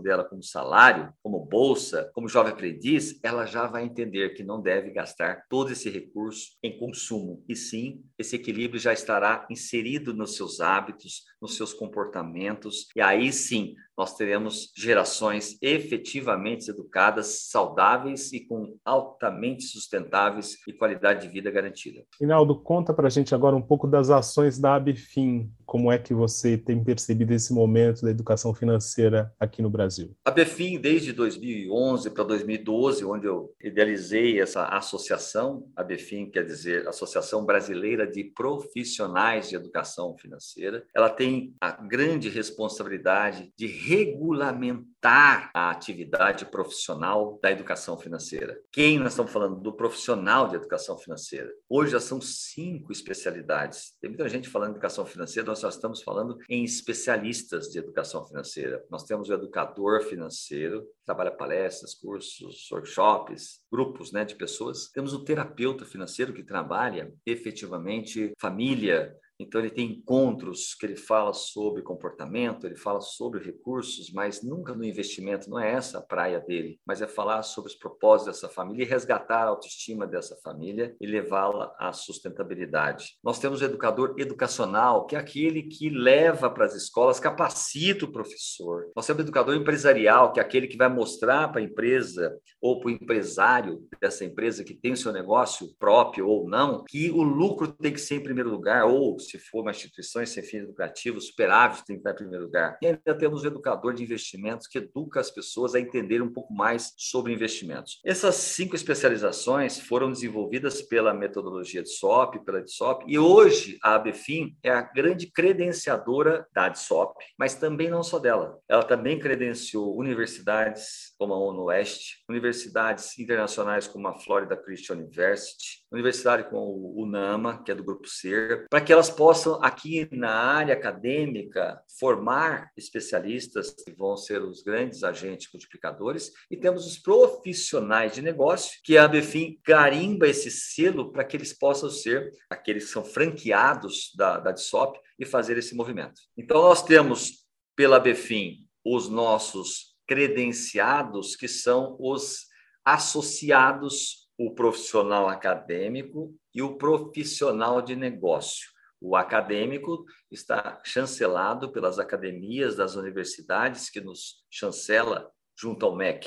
dela 0.00 0.24
como 0.24 0.42
salário, 0.42 1.12
como 1.22 1.44
bolsa, 1.44 2.10
como 2.14 2.28
jovem 2.28 2.52
aprendiz, 2.52 3.18
ela 3.22 3.46
já 3.46 3.66
vai 3.66 3.84
entender 3.84 4.30
que 4.30 4.44
não 4.44 4.60
deve 4.60 4.90
gastar 4.90 5.44
todo 5.48 5.72
esse 5.72 5.88
recurso 5.90 6.56
em 6.62 6.78
consumo, 6.78 7.42
e 7.48 7.56
sim, 7.56 8.02
esse 8.18 8.36
equilíbrio 8.36 8.80
já 8.80 8.92
estará 8.92 9.46
inserido 9.50 10.14
nos 10.14 10.36
seus 10.36 10.60
hábitos, 10.60 11.24
nos 11.40 11.56
seus 11.56 11.72
comportamentos, 11.72 12.88
e 12.94 13.00
aí 13.00 13.32
sim 13.32 13.74
nós 14.00 14.16
teremos 14.16 14.72
gerações 14.74 15.58
efetivamente 15.60 16.70
educadas, 16.70 17.50
saudáveis 17.50 18.32
e 18.32 18.40
com 18.40 18.74
altamente 18.82 19.64
sustentáveis 19.64 20.56
e 20.66 20.72
qualidade 20.72 21.26
de 21.26 21.28
vida 21.28 21.50
garantida. 21.50 22.02
Rinaldo, 22.18 22.58
conta 22.58 22.94
para 22.94 23.08
a 23.08 23.10
gente 23.10 23.34
agora 23.34 23.54
um 23.54 23.60
pouco 23.60 23.86
das 23.86 24.08
ações 24.08 24.58
da 24.58 24.76
Abfim. 24.76 25.52
Como 25.70 25.92
é 25.92 26.00
que 26.00 26.12
você 26.12 26.58
tem 26.58 26.82
percebido 26.82 27.32
esse 27.32 27.52
momento 27.52 28.02
da 28.02 28.10
educação 28.10 28.52
financeira 28.52 29.32
aqui 29.38 29.62
no 29.62 29.70
Brasil? 29.70 30.16
A 30.24 30.30
BEFIM, 30.32 30.80
desde 30.80 31.12
2011 31.12 32.10
para 32.10 32.24
2012, 32.24 33.04
onde 33.04 33.28
eu 33.28 33.54
idealizei 33.62 34.40
essa 34.40 34.64
associação, 34.64 35.64
a 35.76 35.84
BEFIM 35.84 36.28
quer 36.28 36.44
dizer 36.44 36.88
Associação 36.88 37.46
Brasileira 37.46 38.04
de 38.04 38.24
Profissionais 38.24 39.48
de 39.48 39.54
Educação 39.54 40.16
Financeira, 40.18 40.84
ela 40.92 41.08
tem 41.08 41.54
a 41.60 41.70
grande 41.70 42.28
responsabilidade 42.28 43.52
de 43.56 43.68
regulamentar 43.68 44.90
a 45.08 45.70
atividade 45.70 46.44
profissional 46.44 47.38
da 47.42 47.50
educação 47.50 47.96
financeira. 47.96 48.60
Quem 48.70 48.98
nós 48.98 49.12
estamos 49.12 49.32
falando? 49.32 49.60
Do 49.60 49.72
profissional 49.72 50.48
de 50.48 50.56
educação 50.56 50.98
financeira. 50.98 51.50
Hoje 51.68 51.92
já 51.92 52.00
são 52.00 52.20
cinco 52.20 52.92
especialidades. 52.92 53.94
Tem 54.00 54.10
muita 54.10 54.28
gente 54.28 54.48
falando 54.48 54.72
de 54.72 54.76
educação 54.76 55.06
financeira, 55.06 55.48
nós 55.48 55.58
só 55.58 55.68
estamos 55.68 56.02
falando 56.02 56.36
em 56.48 56.64
especialistas 56.64 57.68
de 57.68 57.78
educação 57.78 58.24
financeira. 58.26 58.84
Nós 58.90 59.04
temos 59.04 59.28
o 59.28 59.34
educador 59.34 60.02
financeiro, 60.02 60.86
trabalha 61.06 61.30
palestras, 61.30 61.94
cursos, 61.94 62.70
workshops, 62.70 63.60
grupos 63.72 64.12
né, 64.12 64.24
de 64.24 64.34
pessoas. 64.34 64.90
Temos 64.90 65.14
o 65.14 65.24
terapeuta 65.24 65.84
financeiro 65.84 66.32
que 66.32 66.42
trabalha 66.42 67.12
efetivamente 67.24 68.32
família, 68.38 69.16
então, 69.40 69.60
ele 69.60 69.70
tem 69.70 69.92
encontros 69.92 70.74
que 70.74 70.84
ele 70.84 70.96
fala 70.96 71.32
sobre 71.32 71.82
comportamento, 71.82 72.66
ele 72.66 72.76
fala 72.76 73.00
sobre 73.00 73.42
recursos, 73.42 74.12
mas 74.12 74.42
nunca 74.42 74.74
no 74.74 74.84
investimento, 74.84 75.48
não 75.48 75.58
é 75.58 75.72
essa 75.72 75.98
a 75.98 76.02
praia 76.02 76.40
dele, 76.40 76.78
mas 76.86 77.00
é 77.00 77.06
falar 77.06 77.42
sobre 77.42 77.70
os 77.70 77.76
propósitos 77.76 78.34
dessa 78.34 78.52
família 78.52 78.84
e 78.84 78.86
resgatar 78.86 79.44
a 79.44 79.48
autoestima 79.48 80.06
dessa 80.06 80.36
família 80.42 80.94
e 81.00 81.06
levá-la 81.06 81.74
à 81.78 81.92
sustentabilidade. 81.92 83.16
Nós 83.24 83.38
temos 83.38 83.62
o 83.62 83.64
educador 83.64 84.14
educacional, 84.18 85.06
que 85.06 85.16
é 85.16 85.18
aquele 85.18 85.62
que 85.62 85.88
leva 85.88 86.50
para 86.50 86.66
as 86.66 86.74
escolas, 86.74 87.18
capacita 87.18 88.04
o 88.04 88.12
professor. 88.12 88.90
Nós 88.94 89.06
temos 89.06 89.20
o 89.20 89.24
educador 89.24 89.56
empresarial, 89.56 90.32
que 90.32 90.40
é 90.40 90.42
aquele 90.42 90.66
que 90.66 90.76
vai 90.76 90.88
mostrar 90.88 91.48
para 91.48 91.60
a 91.60 91.64
empresa 91.64 92.38
ou 92.60 92.78
para 92.78 92.88
o 92.88 92.90
empresário 92.92 93.82
dessa 94.00 94.24
empresa 94.24 94.64
que 94.64 94.74
tem 94.74 94.92
o 94.92 94.96
seu 94.96 95.12
negócio 95.12 95.68
próprio 95.78 96.26
ou 96.26 96.46
não, 96.48 96.84
que 96.84 97.10
o 97.10 97.22
lucro 97.22 97.68
tem 97.68 97.92
que 97.92 98.00
ser 98.00 98.16
em 98.16 98.22
primeiro 98.22 98.50
lugar, 98.50 98.84
ou 98.84 99.18
se 99.30 99.38
for 99.38 99.62
uma 99.62 99.70
instituição 99.70 100.24
sem 100.26 100.42
fins 100.42 100.66
lucrativos, 100.66 101.28
superávit 101.28 101.84
tem 101.84 101.96
que 101.96 102.00
estar 102.00 102.12
em 102.12 102.16
primeiro 102.16 102.44
lugar. 102.46 102.78
E 102.82 102.86
ainda 102.86 103.14
temos 103.16 103.42
o 103.42 103.46
educador 103.46 103.94
de 103.94 104.02
investimentos 104.02 104.66
que 104.66 104.78
educa 104.78 105.20
as 105.20 105.30
pessoas 105.30 105.74
a 105.74 105.80
entender 105.80 106.22
um 106.22 106.32
pouco 106.32 106.52
mais 106.52 106.92
sobre 106.96 107.32
investimentos. 107.32 108.00
Essas 108.04 108.34
cinco 108.36 108.74
especializações 108.74 109.78
foram 109.78 110.10
desenvolvidas 110.10 110.82
pela 110.82 111.14
metodologia 111.14 111.82
de 111.82 111.90
SOP, 111.90 112.44
pela 112.44 112.62
DSOP, 112.62 113.04
e 113.06 113.18
hoje 113.18 113.78
a 113.82 113.94
ABFIM 113.94 114.56
é 114.62 114.70
a 114.70 114.82
grande 114.82 115.30
credenciadora 115.30 116.46
da 116.52 116.68
DSOP, 116.68 117.14
mas 117.38 117.54
também 117.54 117.88
não 117.88 118.02
só 118.02 118.18
dela. 118.18 118.58
Ela 118.68 118.82
também 118.82 119.18
credenciou 119.18 119.96
universidades 119.96 121.14
como 121.18 121.34
a 121.34 121.38
ONU 121.38 121.64
Oeste, 121.64 122.22
universidades 122.28 123.18
internacionais 123.18 123.86
como 123.86 124.08
a 124.08 124.18
Florida 124.18 124.56
Christian 124.56 124.96
University, 124.96 125.79
universidade 125.92 126.48
como 126.48 126.72
o 126.72 127.02
UNAMA, 127.02 127.62
que 127.62 127.72
é 127.72 127.74
do 127.74 127.84
Grupo 127.84 128.08
CER, 128.08 128.66
para 128.70 128.80
que 128.80 128.92
elas 128.92 129.10
possam, 129.10 129.62
aqui 129.62 130.08
na 130.12 130.30
área 130.30 130.74
acadêmica, 130.74 131.82
formar 131.98 132.70
especialistas 132.76 133.70
que 133.70 133.92
vão 133.92 134.16
ser 134.16 134.42
os 134.42 134.62
grandes 134.62 135.02
agentes 135.02 135.48
multiplicadores, 135.52 136.32
e 136.50 136.56
temos 136.56 136.86
os 136.86 136.98
profissionais 136.98 138.12
de 138.12 138.22
negócio, 138.22 138.78
que 138.84 138.96
a 138.96 139.04
ABFIM 139.04 139.58
carimba 139.64 140.28
esse 140.28 140.50
selo 140.50 141.10
para 141.10 141.24
que 141.24 141.36
eles 141.36 141.52
possam 141.52 141.90
ser 141.90 142.30
aqueles 142.48 142.84
que 142.84 142.92
são 142.92 143.04
franqueados 143.04 144.12
da, 144.16 144.38
da 144.38 144.52
DSOP 144.52 144.98
e 145.18 145.24
fazer 145.24 145.58
esse 145.58 145.74
movimento. 145.74 146.20
Então, 146.36 146.62
nós 146.62 146.82
temos 146.82 147.44
pela 147.76 147.96
ABFIM 147.96 148.66
os 148.84 149.08
nossos 149.08 149.94
credenciados, 150.06 151.36
que 151.36 151.46
são 151.46 151.96
os 152.00 152.46
associados, 152.84 154.29
o 154.40 154.54
profissional 154.54 155.28
acadêmico 155.28 156.34
e 156.54 156.62
o 156.62 156.78
profissional 156.78 157.82
de 157.82 157.94
negócio. 157.94 158.70
O 158.98 159.14
acadêmico 159.14 160.06
está 160.30 160.80
chancelado 160.82 161.70
pelas 161.70 161.98
academias 161.98 162.74
das 162.74 162.94
universidades, 162.94 163.90
que 163.90 164.00
nos 164.00 164.42
chancela 164.50 165.30
junto 165.54 165.84
ao 165.84 165.94
MEC. 165.94 166.26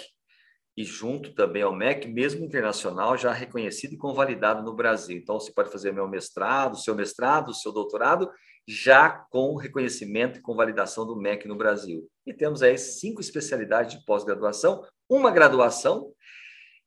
E 0.78 0.84
junto 0.84 1.34
também 1.34 1.64
ao 1.64 1.76
MEC, 1.76 2.08
mesmo 2.08 2.46
internacional, 2.46 3.18
já 3.18 3.34
reconhecido 3.34 3.94
e 3.94 3.98
convalidado 3.98 4.62
no 4.62 4.76
Brasil. 4.76 5.18
Então, 5.18 5.40
você 5.40 5.52
pode 5.52 5.72
fazer 5.72 5.92
meu 5.92 6.08
mestrado, 6.08 6.78
seu 6.78 6.94
mestrado, 6.94 7.52
seu 7.52 7.72
doutorado, 7.72 8.30
já 8.68 9.10
com 9.10 9.56
reconhecimento 9.56 10.38
e 10.38 10.42
convalidação 10.42 11.04
do 11.04 11.20
MEC 11.20 11.48
no 11.48 11.58
Brasil. 11.58 12.08
E 12.28 12.34
temos 12.34 12.62
aí 12.62 12.78
cinco 12.78 13.22
especialidades 13.22 13.98
de 13.98 14.06
pós-graduação, 14.06 14.86
uma 15.10 15.32
graduação, 15.32 16.14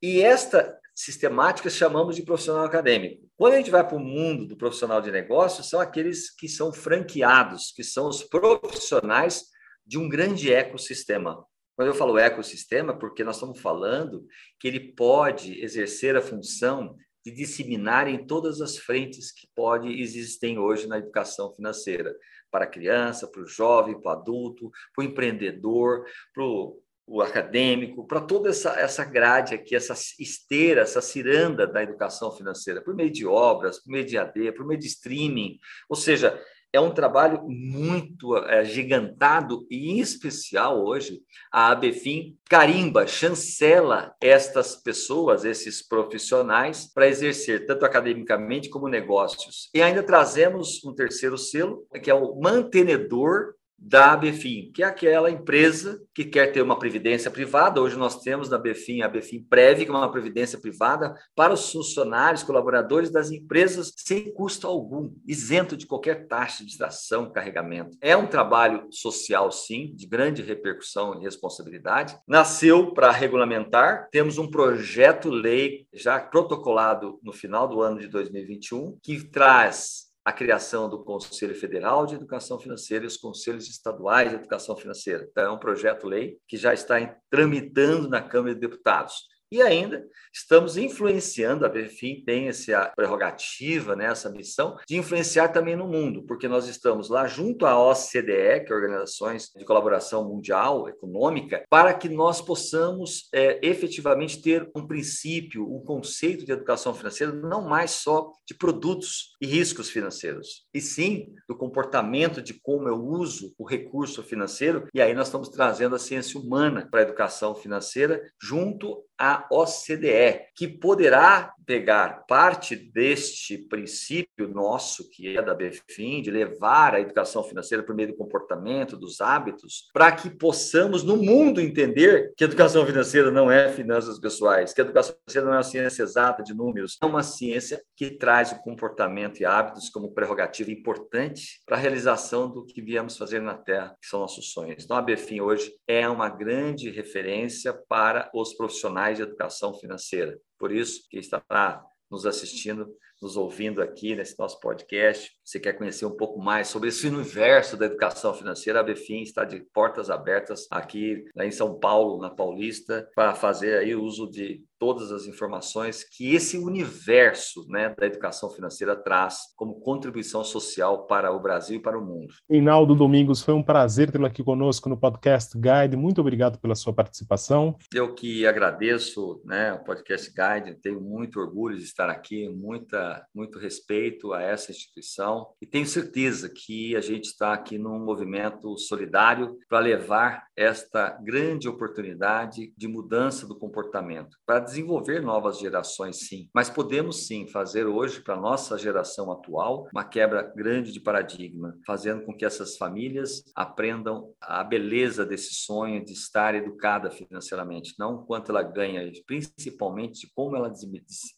e 0.01 0.23
esta 0.23 0.79
sistemática 0.97 1.69
chamamos 1.69 2.17
de 2.17 2.23
profissional 2.23 2.65
acadêmico. 2.65 3.29
Quando 3.37 3.53
a 3.53 3.57
gente 3.59 3.71
vai 3.71 3.87
para 3.87 3.99
o 3.99 4.01
mundo 4.01 4.47
do 4.47 4.57
profissional 4.57 5.03
de 5.03 5.11
negócios, 5.11 5.69
são 5.69 5.79
aqueles 5.79 6.35
que 6.35 6.49
são 6.49 6.73
franqueados, 6.73 7.71
que 7.77 7.85
são 7.85 8.09
os 8.09 8.25
profissionais 8.25 9.45
de 9.87 9.99
um 9.99 10.09
grande 10.09 10.51
ecossistema. 10.51 11.45
Quando 11.77 11.89
eu 11.89 11.95
falo 11.95 12.19
ecossistema, 12.19 12.99
porque 12.99 13.23
nós 13.23 13.37
estamos 13.37 13.61
falando 13.61 14.27
que 14.59 14.67
ele 14.67 14.95
pode 14.95 15.63
exercer 15.63 16.17
a 16.17 16.23
função 16.23 16.97
de 17.23 17.31
disseminar 17.31 18.09
em 18.09 18.27
todas 18.27 18.63
as 18.63 18.79
frentes 18.79 19.31
que 19.31 19.47
pode 19.55 20.01
existem 20.01 20.59
hoje 20.59 20.87
na 20.87 20.97
educação 20.97 21.53
financeira, 21.53 22.17
para 22.51 22.65
a 22.65 22.69
criança, 22.69 23.29
para 23.29 23.43
o 23.43 23.47
jovem, 23.47 24.01
para 24.01 24.13
o 24.17 24.19
adulto, 24.19 24.71
para 24.95 25.05
o 25.05 25.09
empreendedor, 25.09 26.07
para 26.33 26.43
o 26.43 26.81
o 27.07 27.23
acadêmico, 27.23 28.07
para 28.07 28.21
toda 28.21 28.51
essa, 28.51 28.71
essa 28.81 29.05
grade 29.05 29.55
aqui, 29.55 29.77
essa 29.77 29.95
esteira, 30.19 30.81
essa 30.81 31.01
ciranda 31.01 31.67
da 31.67 31.83
educação 31.83 32.33
financeira, 32.33 32.83
por 32.83 32.95
meio 32.95 33.11
de 33.11 33.25
obras, 33.25 33.79
por 33.79 33.91
meio 33.91 34.05
de 34.05 34.19
AD, 34.19 34.53
por 34.53 34.67
meio 34.67 34.81
de 34.81 34.89
streaming. 34.89 35.59
Ou 35.89 35.97
seja, 35.97 36.43
é 36.73 36.81
um 36.81 36.93
trabalho 36.93 37.43
muito 37.49 38.37
é, 38.37 38.65
gigantado 38.65 39.67
e, 39.71 39.93
em 39.93 40.01
especial, 40.01 40.85
hoje, 40.85 41.23
a 41.51 41.71
ABFIM 41.71 42.37
carimba, 42.51 43.07
chancela 43.07 44.15
estas 44.21 44.77
pessoas, 44.77 45.45
esses 45.45 45.87
profissionais, 45.87 46.93
para 46.93 47.09
exercer 47.09 47.67
tanto 47.67 47.85
academicamente 47.85 48.69
como 48.69 48.89
negócios. 48.89 49.71
E 49.73 49.81
ainda 49.81 50.03
trazemos 50.03 50.85
um 50.85 50.95
terceiro 50.95 51.39
selo, 51.39 51.87
que 52.03 52.11
é 52.11 52.15
o 52.15 52.39
mantenedor 52.41 53.55
da 53.79 54.13
ABFIM, 54.13 54.73
que 54.73 54.83
é 54.83 54.87
aquela 54.87 55.31
empresa 55.31 56.01
que 56.15 56.25
quer 56.25 56.53
ter 56.53 56.63
uma 56.63 56.79
previdência 56.79 57.31
privada. 57.31 57.81
Hoje 57.81 57.97
nós 57.97 58.21
temos 58.21 58.49
na 58.49 58.57
ABFIM 58.57 59.03
a 59.03 59.07
ABFIM 59.07 59.45
Prev, 59.45 59.85
que 59.85 59.91
é 59.91 59.95
uma 59.95 60.11
previdência 60.11 60.59
privada 60.59 61.15
para 61.35 61.53
os 61.53 61.71
funcionários, 61.71 62.43
colaboradores 62.43 63.11
das 63.11 63.31
empresas, 63.31 63.93
sem 63.97 64.33
custo 64.33 64.67
algum, 64.67 65.13
isento 65.27 65.77
de 65.77 65.87
qualquer 65.87 66.27
taxa 66.27 66.65
de 66.65 66.71
extração, 66.71 67.31
carregamento. 67.31 67.97
É 68.01 68.17
um 68.17 68.27
trabalho 68.27 68.89
social, 68.91 69.53
sim, 69.53 69.95
de 69.95 70.07
grande 70.07 70.43
repercussão 70.43 71.21
e 71.21 71.25
responsabilidade. 71.25 72.19
Nasceu 72.27 72.93
para 72.93 73.11
regulamentar. 73.11 74.09
Temos 74.11 74.39
um 74.39 74.51
projeto-lei 74.51 75.87
já 75.93 76.19
protocolado 76.19 77.21
no 77.23 77.33
final 77.33 77.69
do 77.69 77.81
ano 77.83 78.01
de 78.01 78.09
2021, 78.09 78.99
que 79.03 79.23
traz 79.29 80.07
a 80.27 80.33
criação 80.33 80.89
do 80.89 81.05
Conselho 81.05 81.55
Federal 81.55 82.05
de 82.05 82.17
Educação 82.17 82.59
Financeira 82.59 83.05
e 83.05 83.07
os 83.07 83.17
Conselhos 83.17 83.69
Estaduais 83.69 84.31
de 84.31 84.35
Educação 84.35 84.77
Financeira. 84.77 85.25
Então, 85.31 85.45
é 85.45 85.51
um 85.53 85.59
projeto-lei 85.59 86.37
que 86.49 86.57
já 86.57 86.75
está 86.75 86.97
tramitando 87.31 88.09
na 88.09 88.21
Câmara 88.21 88.53
de 88.53 88.61
Deputados. 88.61 89.29
E 89.51 89.63
ainda 89.63 90.05
estamos 90.35 90.77
influenciando, 90.77 91.65
a 91.65 91.69
BFIM 91.69 92.25
tem 92.25 92.49
essa 92.49 92.93
prerrogativa, 92.97 93.95
né, 93.95 94.07
essa 94.07 94.29
missão, 94.29 94.77
de 94.89 94.97
influenciar 94.97 95.49
também 95.49 95.77
no 95.77 95.87
mundo, 95.87 96.25
porque 96.25 96.49
nós 96.49 96.67
estamos 96.67 97.09
lá 97.09 97.29
junto 97.29 97.65
à 97.65 97.79
OCDE, 97.79 98.65
que 98.67 98.73
é 98.73 98.75
Organizações 98.75 99.51
de 99.57 99.65
Colaboração 99.65 100.29
Mundial 100.29 100.89
Econômica, 100.89 101.65
para 101.71 101.95
que 101.95 102.09
nós 102.09 102.41
possamos 102.41 103.29
é, 103.33 103.61
efetivamente 103.67 104.43
ter 104.43 104.69
um 104.75 104.87
princípio, 104.87 105.65
um 105.73 105.81
conceito 105.81 106.45
de 106.45 106.53
educação 106.53 106.93
financeira, 106.93 107.33
não 107.33 107.63
mais 107.63 107.93
só 107.93 108.33
de 108.47 108.55
produtos 108.55 109.37
e 109.41 109.47
riscos 109.47 109.89
financeiros, 109.89 110.67
e 110.75 110.81
sim 110.81 111.33
do 111.49 111.57
comportamento 111.57 112.43
de 112.43 112.55
como 112.55 112.89
eu 112.89 113.01
uso 113.01 113.55
o 113.57 113.65
recurso 113.65 114.25
financeiro, 114.25 114.89
e 114.93 115.01
aí 115.01 115.15
nós 115.15 115.29
estamos 115.29 115.49
trazendo 115.49 115.95
a 115.95 116.01
ciência 116.01 116.41
humana 116.41 116.89
para 116.91 117.01
a 117.01 117.05
educação 117.05 117.55
financeira 117.55 118.21
junto 118.43 119.07
a 119.19 119.47
OCDE, 119.51 120.47
que 120.55 120.69
poderá 120.69 121.55
pegar 121.67 122.25
parte 122.29 122.77
deste 122.77 123.59
princípio 123.59 124.49
nosso, 124.49 125.11
que 125.11 125.37
é 125.37 125.43
da 125.43 125.53
BFIM, 125.53 126.23
de 126.23 126.31
levar 126.31 126.95
a 126.95 127.01
educação 127.01 127.43
financeira 127.43 127.83
por 127.83 127.95
meio 127.95 128.11
do 128.11 128.17
comportamento, 128.17 128.97
dos 128.97 129.21
hábitos, 129.21 129.91
para 129.93 130.13
que 130.13 130.31
possamos, 130.31 131.03
no 131.03 131.17
mundo, 131.17 131.61
entender 131.61 132.33
que 132.37 132.45
a 132.45 132.47
educação 132.47 132.87
financeira 132.87 133.31
não 133.33 133.51
é 133.51 133.69
finanças 133.73 134.19
pessoais, 134.19 134.73
que 134.73 134.81
a 134.81 134.85
educação 134.85 135.17
financeira 135.27 135.47
não 135.47 135.55
é 135.55 135.57
uma 135.57 135.63
ciência 135.65 136.03
exata 136.05 136.43
de 136.43 136.55
números, 136.55 136.97
é 137.03 137.07
uma 137.07 137.23
ciência 137.23 137.83
que 137.97 138.11
traz 138.11 138.53
o 138.53 138.63
comportamento 138.63 139.41
e 139.41 139.45
hábitos 139.45 139.89
como 139.89 140.13
prerrogativa 140.13 140.71
importante 140.71 141.61
para 141.67 141.77
a 141.77 141.81
realização 141.81 142.49
do 142.49 142.65
que 142.65 142.81
viemos 142.81 143.17
fazer 143.17 143.41
na 143.41 143.55
Terra, 143.55 143.97
que 144.01 144.07
são 144.07 144.21
nossos 144.21 144.53
sonhos. 144.53 144.85
Então, 144.85 144.97
a 144.97 145.03
BFIM 145.03 145.41
hoje 145.41 145.73
é 145.87 146.09
uma 146.09 146.29
grande 146.29 146.91
referência 146.91 147.73
para 147.89 148.31
os 148.33 148.55
profissionais 148.55 149.06
de 149.15 149.23
educação 149.23 149.75
financeira. 149.75 150.39
Por 150.59 150.73
isso, 150.73 151.03
que 151.09 151.19
está 151.19 151.85
nos 152.11 152.27
assistindo, 152.27 152.87
nos 153.21 153.37
ouvindo 153.37 153.83
aqui 153.83 154.15
nesse 154.15 154.39
nosso 154.39 154.61
podcast, 154.61 155.33
você 155.45 155.59
quer 155.59 155.73
conhecer 155.73 156.07
um 156.07 156.17
pouco 156.17 156.41
mais 156.41 156.69
sobre 156.69 156.89
esse 156.89 157.07
universo 157.09 157.77
da 157.77 157.87
educação 157.87 158.33
financeira, 158.35 158.81
a 158.81 158.83
Befim 158.83 159.23
está 159.23 159.45
de 159.45 159.61
portas 159.73 160.11
abertas 160.11 160.67
aqui 160.71 161.25
em 161.41 161.51
São 161.51 161.79
Paulo, 161.79 162.21
na 162.21 162.31
Paulista, 162.31 163.09
para 163.15 163.35
fazer 163.35 163.79
aí 163.79 163.95
uso 163.95 164.31
de 164.31 164.63
todas 164.79 165.13
as 165.13 165.27
informações 165.27 166.05
que 166.05 166.35
esse 166.35 166.59
universo 166.59 167.67
né, 167.69 167.95
da 167.99 168.07
educação 168.07 168.51
financeira 168.51 168.97
traz 168.97 169.39
como 169.57 169.81
contribuição 169.81 170.45
social 170.45 171.07
para 171.07 171.33
o 171.33 171.41
Brasil 171.41 171.77
e 171.77 171.83
para 171.83 171.99
o 171.99 172.05
mundo. 172.05 172.35
Reinaldo 172.49 172.95
Domingos, 172.95 173.43
foi 173.43 173.55
um 173.55 173.63
prazer 173.63 174.11
tê-lo 174.11 174.27
aqui 174.27 174.43
conosco 174.43 174.89
no 174.89 174.97
Podcast 174.97 175.57
Guide. 175.57 175.97
Muito 175.97 176.21
obrigado 176.21 176.59
pela 176.59 176.75
sua 176.75 176.93
participação. 176.93 177.77
Eu 177.95 178.15
que 178.15 178.47
agradeço 178.47 179.41
né, 179.45 179.73
o 179.73 179.85
Podcast 179.85 180.31
Guide, 180.31 180.81
tenho 180.81 181.01
muito 181.01 181.41
orgulho 181.41 181.77
de 181.77 181.85
estar 181.85 182.11
aqui, 182.11 182.49
muita, 182.49 183.27
muito 183.35 183.59
respeito 183.59 184.33
a 184.33 184.43
essa 184.43 184.71
instituição 184.71 185.49
e 185.61 185.67
tenho 185.67 185.87
certeza 185.87 186.51
que 186.55 186.97
a 186.97 187.01
gente 187.01 187.25
está 187.25 187.53
aqui 187.53 187.79
num 187.79 187.99
movimento 187.99 188.77
solidário 188.79 189.57
para 189.69 189.81
levar 189.81 190.47
esta 190.57 191.11
grande 191.23 191.69
oportunidade 191.69 192.73
de 192.77 192.89
mudança 192.89 193.47
do 193.47 193.59
comportamento, 193.59 194.37
para 194.47 194.61
desenvolver 194.67 195.23
novas 195.23 195.59
gerações, 195.59 196.27
sim. 196.29 196.49
Mas 196.55 196.69
podemos 196.69 197.27
sim 197.27 197.47
fazer 197.49 197.87
hoje, 197.87 198.21
para 198.21 198.35
a 198.35 198.41
nossa 198.41 198.77
geração 198.77 199.31
atual, 199.31 199.89
uma 199.93 200.05
quebra 200.05 200.43
grande 200.43 200.93
de 200.93 201.01
paradigma, 201.01 201.77
fazendo 201.87 202.25
com 202.25 202.37
que 202.37 202.45
essas 202.45 202.77
famílias 202.77 203.43
aprendam 203.55 204.33
a 204.41 204.63
beleza 204.63 205.25
desse 205.25 205.55
sonho 205.55 206.05
de 206.05 206.13
estar 206.13 206.55
educada 206.55 207.11
financeiramente, 207.11 207.95
não 207.99 208.25
quanto 208.25 208.51
ela 208.51 208.63
ganha, 208.63 209.11
principalmente 209.27 210.21
de 210.21 210.33
como 210.35 210.57
ela 210.57 210.73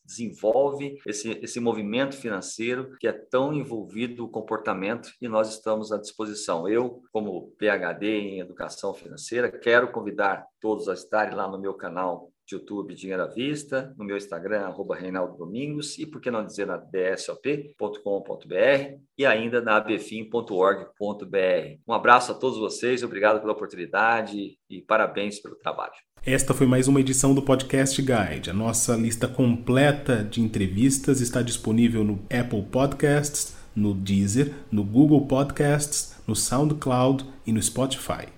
desenvolve 0.05 0.99
esse, 1.07 1.31
esse 1.43 1.61
movimento 1.61 2.17
financeiro 2.17 2.97
que 2.99 3.07
é 3.07 3.13
tão 3.13 3.53
envolvido 3.53 4.25
o 4.25 4.29
comportamento 4.29 5.11
e 5.21 5.29
nós 5.29 5.49
estamos 5.51 5.93
à 5.93 5.99
disposição. 5.99 6.69
Eu, 6.69 7.03
como 7.13 7.53
PhD 7.59 8.07
em 8.07 8.41
educação 8.41 8.95
financeira, 8.95 9.51
quero 9.51 9.93
convidar 9.93 10.47
todos 10.61 10.89
a 10.89 10.95
estarem 10.95 11.35
lá 11.35 11.49
no 11.49 11.59
meu 11.59 11.75
canal 11.75 12.31
YouTube 12.55 12.95
Dinheiro 12.95 13.23
à 13.23 13.27
Vista, 13.27 13.95
no 13.97 14.05
meu 14.05 14.17
Instagram, 14.17 14.61
arroba 14.61 14.97
Reinaldo 14.97 15.37
Domingos, 15.37 15.99
e 15.99 16.07
por 16.07 16.21
que 16.21 16.31
não 16.31 16.45
dizer 16.45 16.67
na 16.67 16.77
dsop.com.br 16.77 18.55
e 19.17 19.27
ainda 19.27 19.61
na 19.61 19.77
abfim.org.br. 19.77 21.79
Um 21.87 21.93
abraço 21.93 22.33
a 22.33 22.35
todos 22.35 22.59
vocês, 22.59 23.03
obrigado 23.03 23.41
pela 23.41 23.53
oportunidade 23.53 24.57
e 24.69 24.83
parabéns 24.83 25.41
pelo 25.41 25.57
trabalho. 25.57 25.93
Esta 26.25 26.53
foi 26.53 26.67
mais 26.67 26.89
uma 26.89 27.01
edição 27.01 27.35
do 27.35 27.43
Podcast 27.43 28.01
Guide. 28.03 28.51
A 28.51 28.55
nossa 28.55 28.97
lista 28.97 29.27
completa 29.27 30.25
de 30.25 30.41
entrevistas 30.41 31.21
está 31.21 31.43
disponível 31.43 32.05
no 32.05 32.21
Apple 32.25 32.63
Podcasts, 32.63 33.57
no 33.75 33.95
Deezer, 33.95 34.53
no 34.71 34.85
Google 34.85 35.27
Podcasts, 35.27 36.17
no 36.27 36.35
SoundCloud 36.35 37.25
e 37.47 37.53
no 37.53 37.63
Spotify. 37.63 38.38